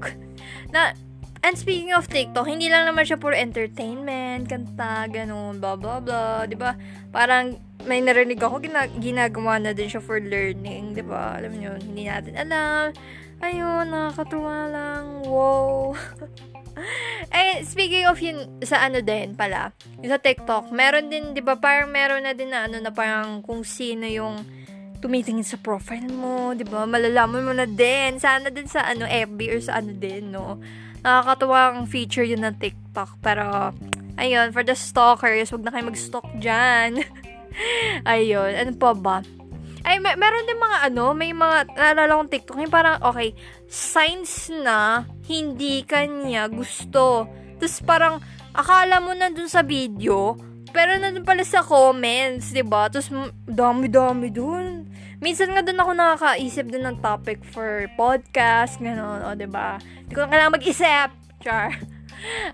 Na, 0.71 0.95
and 1.43 1.56
speaking 1.58 1.91
of 1.91 2.08
TikTok, 2.08 2.47
hindi 2.47 2.71
lang 2.71 2.88
naman 2.88 3.04
siya 3.04 3.19
for 3.19 3.36
entertainment, 3.36 4.47
kanta, 4.47 5.10
ganun, 5.12 5.60
blah, 5.60 5.75
blah, 5.75 5.99
blah, 5.99 6.47
di 6.47 6.56
ba? 6.56 6.75
Parang, 7.12 7.60
may 7.88 8.04
narinig 8.04 8.39
ako, 8.39 8.60
gina- 8.60 8.91
ginagawa 8.99 9.60
na 9.60 9.71
din 9.71 9.88
siya 9.88 10.04
for 10.04 10.19
learning, 10.19 10.95
di 10.95 11.04
ba? 11.04 11.39
Alam 11.39 11.54
niyo, 11.56 11.71
hindi 11.80 12.08
natin 12.08 12.36
alam. 12.36 12.91
Ayun, 13.39 13.88
nakakatuwa 13.88 14.67
lang. 14.67 15.06
Wow. 15.23 15.95
eh, 17.36 17.62
speaking 17.65 18.05
of 18.05 18.17
yun, 18.19 18.47
sa 18.63 18.86
ano 18.86 19.01
din 19.01 19.34
pala, 19.34 19.71
sa 20.01 20.17
TikTok, 20.17 20.71
meron 20.73 21.10
din, 21.12 21.34
di 21.36 21.41
ba, 21.43 21.58
parang 21.58 21.89
meron 21.91 22.23
na 22.25 22.34
din 22.34 22.49
na 22.51 22.65
ano 22.65 22.77
na 22.79 22.91
parang 22.93 23.41
kung 23.43 23.65
sino 23.65 24.08
yung 24.08 24.41
tumitingin 24.99 25.47
sa 25.47 25.55
profile 25.60 26.12
mo, 26.12 26.51
'di 26.51 26.67
ba? 26.67 26.84
Malalaman 26.84 27.43
mo 27.43 27.53
na 27.55 27.63
din. 27.63 28.19
Sana 28.19 28.51
din 28.51 28.67
sa 28.67 28.84
ano 28.84 29.08
FB 29.08 29.39
or 29.47 29.60
sa 29.63 29.79
ano 29.79 29.95
din, 29.95 30.36
no. 30.36 30.60
Nakakatuwang 30.99 31.88
feature 31.88 32.27
yun 32.27 32.43
ng 32.43 32.60
TikTok. 32.60 33.23
Pero, 33.23 33.71
ayun, 34.19 34.51
for 34.51 34.67
the 34.67 34.75
stalkers, 34.75 35.55
wag 35.55 35.63
na 35.63 35.71
kayo 35.71 35.88
mag-stalk 35.88 36.27
dyan. 36.43 36.99
ayun, 38.03 38.51
ano 38.51 38.71
pa 38.75 38.91
ba? 38.91 39.23
Ay, 39.89 39.97
may, 39.97 40.13
meron 40.13 40.45
din 40.45 40.62
mga 40.62 40.93
ano, 40.93 41.17
may 41.17 41.34
mga, 41.34 41.73
naalala 41.73 42.21
kong 42.21 42.30
TikTok, 42.30 42.62
yung 42.62 42.69
parang, 42.69 43.02
okay, 43.02 43.34
signs 43.65 44.54
na 44.54 45.10
hindi 45.25 45.82
kanya 45.82 46.45
gusto. 46.45 47.25
Tapos 47.58 47.82
parang, 47.82 48.21
akala 48.54 49.02
mo 49.02 49.17
na 49.17 49.34
dun 49.34 49.49
sa 49.49 49.65
video, 49.65 50.38
pero 50.69 50.93
nandun 51.02 51.25
pala 51.25 51.41
sa 51.41 51.65
comments, 51.65 52.54
'di 52.54 52.62
ba? 52.62 52.86
Tapos 52.93 53.10
dami-dami 53.49 54.30
dun. 54.30 54.86
Minsan 55.17 55.58
nga 55.58 55.65
dun 55.65 55.82
ako 55.82 55.91
nakakaisip 55.97 56.69
din 56.69 56.86
ng 56.86 57.02
topic 57.02 57.41
for 57.41 57.89
podcast, 57.97 58.78
gano'n, 58.78 59.25
o 59.25 59.34
'di 59.34 59.49
ba? 59.49 59.82
Hindi 59.82 60.13
ko 60.13 60.21
na 60.21 60.30
kailangan 60.30 60.56
mag-isip. 60.56 61.10
Char. 61.41 61.98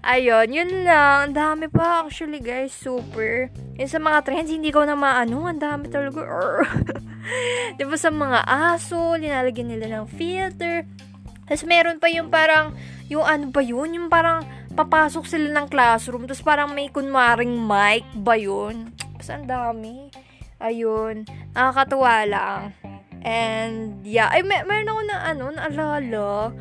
Ayun, 0.05 0.47
yun 0.53 0.71
lang. 0.85 1.31
Ang 1.31 1.35
dami 1.35 1.65
pa 1.69 2.05
actually, 2.05 2.39
guys. 2.41 2.73
Super. 2.73 3.49
Yun 3.75 3.89
sa 3.89 3.97
mga 3.97 4.19
trends, 4.25 4.51
hindi 4.53 4.69
ko 4.69 4.85
na 4.85 4.93
maano. 4.93 5.49
Ang 5.49 5.61
dami 5.61 5.89
talaga. 5.89 6.21
Di 7.77 7.83
ba 7.83 7.97
sa 7.97 8.13
mga 8.13 8.39
aso, 8.45 9.17
linalagyan 9.17 9.73
nila 9.73 9.99
ng 9.99 10.05
filter. 10.13 10.85
Tapos 11.45 11.65
meron 11.65 11.97
pa 11.97 12.09
yung 12.09 12.29
parang, 12.29 12.73
yung 13.09 13.25
ano 13.25 13.49
ba 13.49 13.61
yun? 13.61 13.93
Yung 13.93 14.09
parang 14.09 14.45
papasok 14.75 15.25
sila 15.29 15.47
ng 15.55 15.67
classroom, 15.71 16.27
tapos 16.27 16.43
parang 16.43 16.73
may 16.73 16.91
kunwaring 16.91 17.53
mic 17.53 18.03
ba 18.17 18.35
yun? 18.35 18.93
Tapos 19.17 19.29
ang 19.29 19.45
dami. 19.45 20.09
Ayun. 20.61 21.25
Nakakatuwa 21.53 22.25
lang. 22.25 22.61
And, 23.25 24.05
yeah. 24.05 24.29
Ay, 24.29 24.45
may, 24.45 24.61
meron 24.69 24.93
ako 24.93 25.01
na, 25.09 25.17
ano, 25.25 25.45
naalala. 25.49 26.53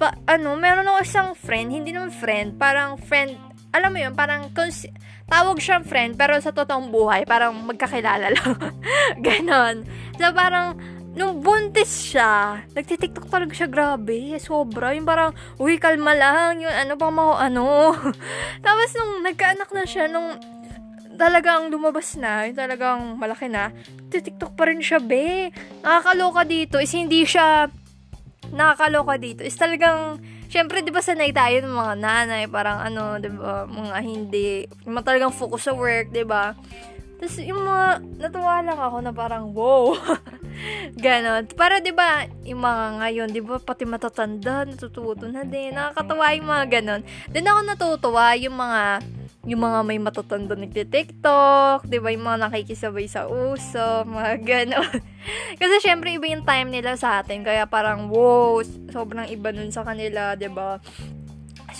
Pa, 0.00 0.16
ano, 0.28 0.56
meron 0.56 0.88
ako 0.88 0.98
isang 1.04 1.30
friend, 1.36 1.68
hindi 1.72 1.90
naman 1.92 2.12
friend, 2.12 2.56
parang 2.56 2.96
friend, 2.96 3.36
alam 3.72 3.90
mo 3.92 3.98
yun, 4.00 4.12
parang, 4.12 4.52
cons- 4.52 4.90
tawag 5.28 5.58
siyang 5.60 5.84
friend, 5.84 6.16
pero 6.20 6.36
sa 6.40 6.52
totoong 6.52 6.92
buhay, 6.92 7.24
parang 7.24 7.56
magkakilala 7.64 8.32
lang. 8.32 8.52
Ganon. 9.26 9.88
So, 10.20 10.28
parang, 10.36 10.76
nung 11.12 11.44
buntis 11.44 12.12
siya, 12.12 12.64
nagtitiktok 12.72 13.28
talaga 13.28 13.52
siya, 13.52 13.68
grabe, 13.68 14.36
sobra. 14.40 14.96
Yung 14.96 15.08
parang, 15.08 15.36
uy, 15.60 15.76
kalma 15.76 16.16
lang, 16.16 16.64
yung 16.64 16.72
ano 16.72 16.94
pa 16.96 17.08
mo, 17.12 17.36
ano. 17.36 17.92
Tapos 18.66 18.88
nung 18.96 19.24
nagkaanak 19.24 19.68
na 19.72 19.84
siya, 19.84 20.08
nung 20.08 20.40
talagang 21.20 21.68
lumabas 21.68 22.16
na, 22.16 22.48
yung 22.48 22.56
talagang 22.56 23.00
malaki 23.20 23.48
na, 23.48 23.70
titiktok 24.08 24.56
pa 24.56 24.68
rin 24.68 24.80
siya, 24.80 25.00
be. 25.00 25.52
Nakakaloka 25.84 26.42
dito 26.48 26.80
is 26.80 26.92
hindi 26.96 27.28
siya, 27.28 27.68
nakakaloka 28.52 29.16
dito 29.16 29.40
is 29.42 29.56
talagang, 29.56 30.20
syempre, 30.52 30.84
di 30.84 30.92
ba 30.92 31.00
sanay 31.00 31.32
tayo 31.32 31.64
ng 31.64 31.74
mga 31.74 31.94
nanay, 31.98 32.44
parang 32.46 32.78
ano, 32.84 33.16
di 33.18 33.32
ba, 33.32 33.64
mga 33.64 33.96
hindi, 34.04 34.68
mga 34.84 35.04
talagang 35.04 35.32
focus 35.32 35.66
sa 35.66 35.72
work, 35.72 36.12
di 36.12 36.22
ba? 36.22 36.52
Tapos 37.18 37.38
yung 37.40 37.64
mga, 37.64 37.86
natuwa 38.18 38.60
lang 38.60 38.78
ako 38.78 38.96
na 39.00 39.12
parang, 39.14 39.50
wow. 39.56 39.96
Ganon. 41.04 41.48
Para 41.56 41.80
'di 41.80 41.90
ba, 41.96 42.28
yung 42.44 42.60
mga 42.60 42.84
ngayon, 43.00 43.28
'di 43.32 43.42
ba, 43.42 43.56
pati 43.58 43.88
matatanda 43.88 44.68
natututo 44.68 45.26
na 45.26 45.42
din. 45.48 45.72
Nakakatawa 45.74 46.36
yung 46.36 46.48
mga 46.48 46.64
ganon. 46.78 47.02
Then 47.32 47.48
ako 47.48 47.60
natutuwa 47.64 48.36
yung 48.36 48.56
mga 48.60 48.80
yung 49.42 49.66
mga 49.66 49.78
may 49.82 49.98
matatanda 49.98 50.54
nagti-TikTok, 50.54 51.90
'di 51.90 51.98
ba, 51.98 52.08
yung 52.14 52.26
mga 52.26 52.46
nakikisabay 52.46 53.10
sa 53.10 53.26
uso, 53.26 54.06
mga 54.06 54.32
ganon. 54.42 55.02
Kasi 55.60 55.74
syempre 55.82 56.14
iba 56.14 56.30
yung 56.30 56.46
time 56.46 56.70
nila 56.70 56.94
sa 56.94 57.18
atin, 57.22 57.42
kaya 57.42 57.66
parang 57.66 58.06
wow, 58.06 58.62
sobrang 58.94 59.26
iba 59.26 59.50
nun 59.50 59.74
sa 59.74 59.82
kanila, 59.82 60.38
'di 60.38 60.46
ba? 60.50 60.78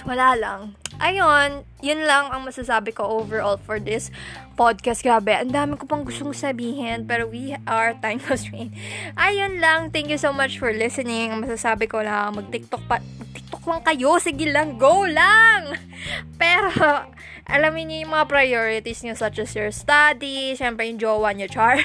Wala 0.08 0.32
lang 0.34 0.72
ayun, 1.02 1.66
yun 1.82 2.00
lang 2.06 2.30
ang 2.30 2.46
masasabi 2.46 2.94
ko 2.94 3.02
overall 3.22 3.58
for 3.58 3.82
this 3.82 4.14
podcast. 4.54 5.02
Grabe, 5.02 5.34
ang 5.34 5.50
dami 5.50 5.74
ko 5.74 5.90
pang 5.90 6.06
gustong 6.06 6.30
sabihin, 6.30 7.10
pero 7.10 7.26
we 7.26 7.58
are 7.66 7.98
time 7.98 8.22
constrained. 8.22 8.70
Ayun 9.18 9.58
lang, 9.58 9.90
thank 9.90 10.06
you 10.06 10.16
so 10.16 10.30
much 10.30 10.62
for 10.62 10.70
listening. 10.70 11.34
Ang 11.34 11.42
masasabi 11.42 11.90
ko 11.90 11.98
lang, 11.98 12.38
mag-tiktok 12.38 12.82
pa, 12.86 13.02
mag-tiktok 13.18 13.62
lang 13.66 13.82
kayo, 13.82 14.10
sige 14.22 14.46
lang, 14.50 14.78
go 14.78 15.02
lang! 15.02 15.74
Pero, 16.38 16.70
alamin 17.50 17.90
niyo 17.90 17.98
yung 18.06 18.14
mga 18.14 18.26
priorities 18.30 19.02
niyo 19.02 19.18
such 19.18 19.42
as 19.42 19.50
your 19.58 19.74
study, 19.74 20.54
syempre 20.54 20.86
yung 20.86 21.02
jowa 21.02 21.34
niyo, 21.34 21.50
char. 21.50 21.82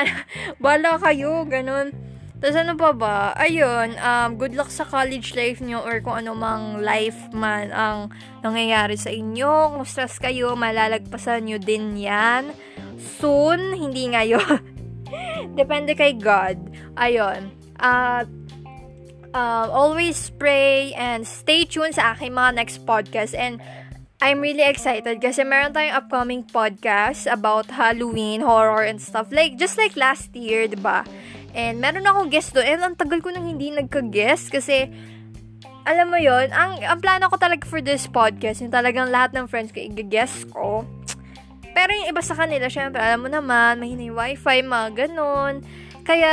Bala 0.62 1.00
kayo, 1.00 1.48
ganun 1.48 2.09
tapos 2.40 2.56
ano 2.56 2.72
pa 2.72 2.90
ba? 2.96 3.18
Ayun, 3.36 4.00
um, 4.00 4.40
good 4.40 4.56
luck 4.56 4.72
sa 4.72 4.88
college 4.88 5.36
life 5.36 5.60
nyo 5.60 5.84
or 5.84 6.00
kung 6.00 6.24
ano 6.24 6.32
mang 6.32 6.80
life 6.80 7.28
man 7.36 7.68
ang 7.68 8.08
nangyayari 8.40 8.96
sa 8.96 9.12
inyo. 9.12 9.76
Kung 9.76 9.84
stress 9.84 10.16
kayo, 10.16 10.56
malalagpasan 10.56 11.44
nyo 11.44 11.60
din 11.60 12.00
yan. 12.00 12.56
Soon, 12.96 13.76
hindi 13.76 14.08
ngayon. 14.08 14.56
Depende 15.60 15.92
kay 15.92 16.16
God. 16.16 16.56
Ayun. 16.96 17.52
At, 17.76 18.24
uh, 18.24 19.36
uh, 19.36 19.66
always 19.68 20.32
pray 20.40 20.96
and 20.96 21.28
stay 21.28 21.68
tuned 21.68 22.00
sa 22.00 22.16
aking 22.16 22.32
mga 22.32 22.56
next 22.56 22.88
podcast. 22.88 23.36
And, 23.36 23.60
I'm 24.20 24.44
really 24.44 24.60
excited 24.60 25.16
kasi 25.24 25.48
meron 25.48 25.72
tayong 25.72 25.96
upcoming 25.96 26.44
podcast 26.44 27.24
about 27.24 27.72
Halloween, 27.72 28.44
horror, 28.44 28.84
and 28.84 29.00
stuff. 29.00 29.32
Like, 29.32 29.56
just 29.56 29.80
like 29.80 29.96
last 29.96 30.36
year, 30.36 30.68
ba? 30.76 31.08
And 31.54 31.82
meron 31.82 32.06
akong 32.06 32.30
guest 32.30 32.54
doon. 32.54 32.66
And 32.66 32.80
ang 32.82 32.96
tagal 32.96 33.18
ko 33.20 33.34
nang 33.34 33.46
hindi 33.46 33.74
nagka-guest 33.74 34.54
kasi 34.54 34.90
alam 35.88 36.12
mo 36.12 36.18
yon 36.20 36.52
ang, 36.52 36.78
ang 36.84 37.00
plano 37.00 37.26
ko 37.32 37.40
talaga 37.40 37.64
for 37.64 37.80
this 37.80 38.04
podcast, 38.06 38.60
yung 38.60 38.70
talagang 38.72 39.08
lahat 39.08 39.32
ng 39.32 39.48
friends 39.48 39.72
ko 39.72 39.80
i-guest 39.80 40.46
ko. 40.52 40.84
Pero 41.70 41.90
yung 41.94 42.10
iba 42.10 42.22
sa 42.22 42.36
kanila, 42.36 42.66
syempre, 42.66 43.00
alam 43.00 43.22
mo 43.22 43.30
naman, 43.30 43.78
mahina 43.78 44.02
yung 44.04 44.18
wifi, 44.18 44.60
mga 44.60 44.88
ganun. 45.06 45.62
Kaya, 46.02 46.32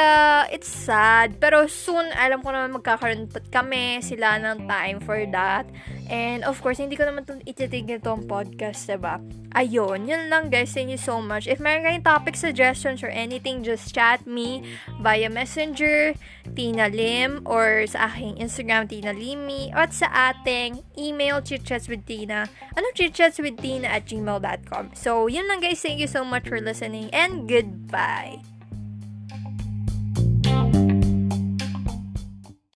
it's 0.49 0.67
sad. 0.67 1.37
Pero 1.37 1.69
soon, 1.69 2.09
alam 2.17 2.41
ko 2.41 2.49
naman 2.49 2.81
magkakaroon 2.81 3.29
kami 3.53 4.01
sila 4.01 4.41
ng 4.41 4.65
time 4.65 4.97
for 5.03 5.21
that. 5.29 5.69
And 6.07 6.47
of 6.47 6.63
course, 6.63 6.79
hindi 6.79 6.95
ko 6.95 7.03
naman 7.03 7.27
itong 7.27 7.43
ititigil 7.43 7.99
itong 7.99 8.31
podcast, 8.31 8.87
diba? 8.87 9.19
Ayun, 9.55 10.07
yun 10.07 10.31
lang 10.31 10.47
guys. 10.47 10.71
Thank 10.71 10.91
you 10.91 10.99
so 10.99 11.19
much. 11.19 11.47
If 11.47 11.59
meron 11.59 11.83
kayong 11.83 12.07
topic 12.07 12.39
suggestions 12.39 13.03
or 13.03 13.11
anything, 13.11 13.63
just 13.63 13.91
chat 13.91 14.23
me 14.23 14.63
via 15.03 15.27
messenger, 15.27 16.15
Tina 16.55 16.87
Lim, 16.87 17.43
or 17.43 17.83
sa 17.87 18.07
aking 18.11 18.39
Instagram, 18.39 18.87
Tina 18.87 19.11
Limi, 19.11 19.71
at 19.75 19.91
sa 19.91 20.07
ating 20.31 20.83
email, 20.95 21.43
chitchats 21.43 21.91
with 21.91 22.07
Tina. 22.07 22.47
Ano 22.75 22.87
chitchats 22.95 23.39
with 23.43 23.59
Tina 23.59 23.91
at 23.91 24.07
gmail.com. 24.07 24.95
So, 24.95 25.27
yun 25.27 25.47
lang 25.47 25.59
guys. 25.59 25.83
Thank 25.83 25.99
you 25.99 26.09
so 26.09 26.23
much 26.23 26.47
for 26.47 26.59
listening 26.63 27.11
and 27.11 27.47
goodbye. 27.47 28.56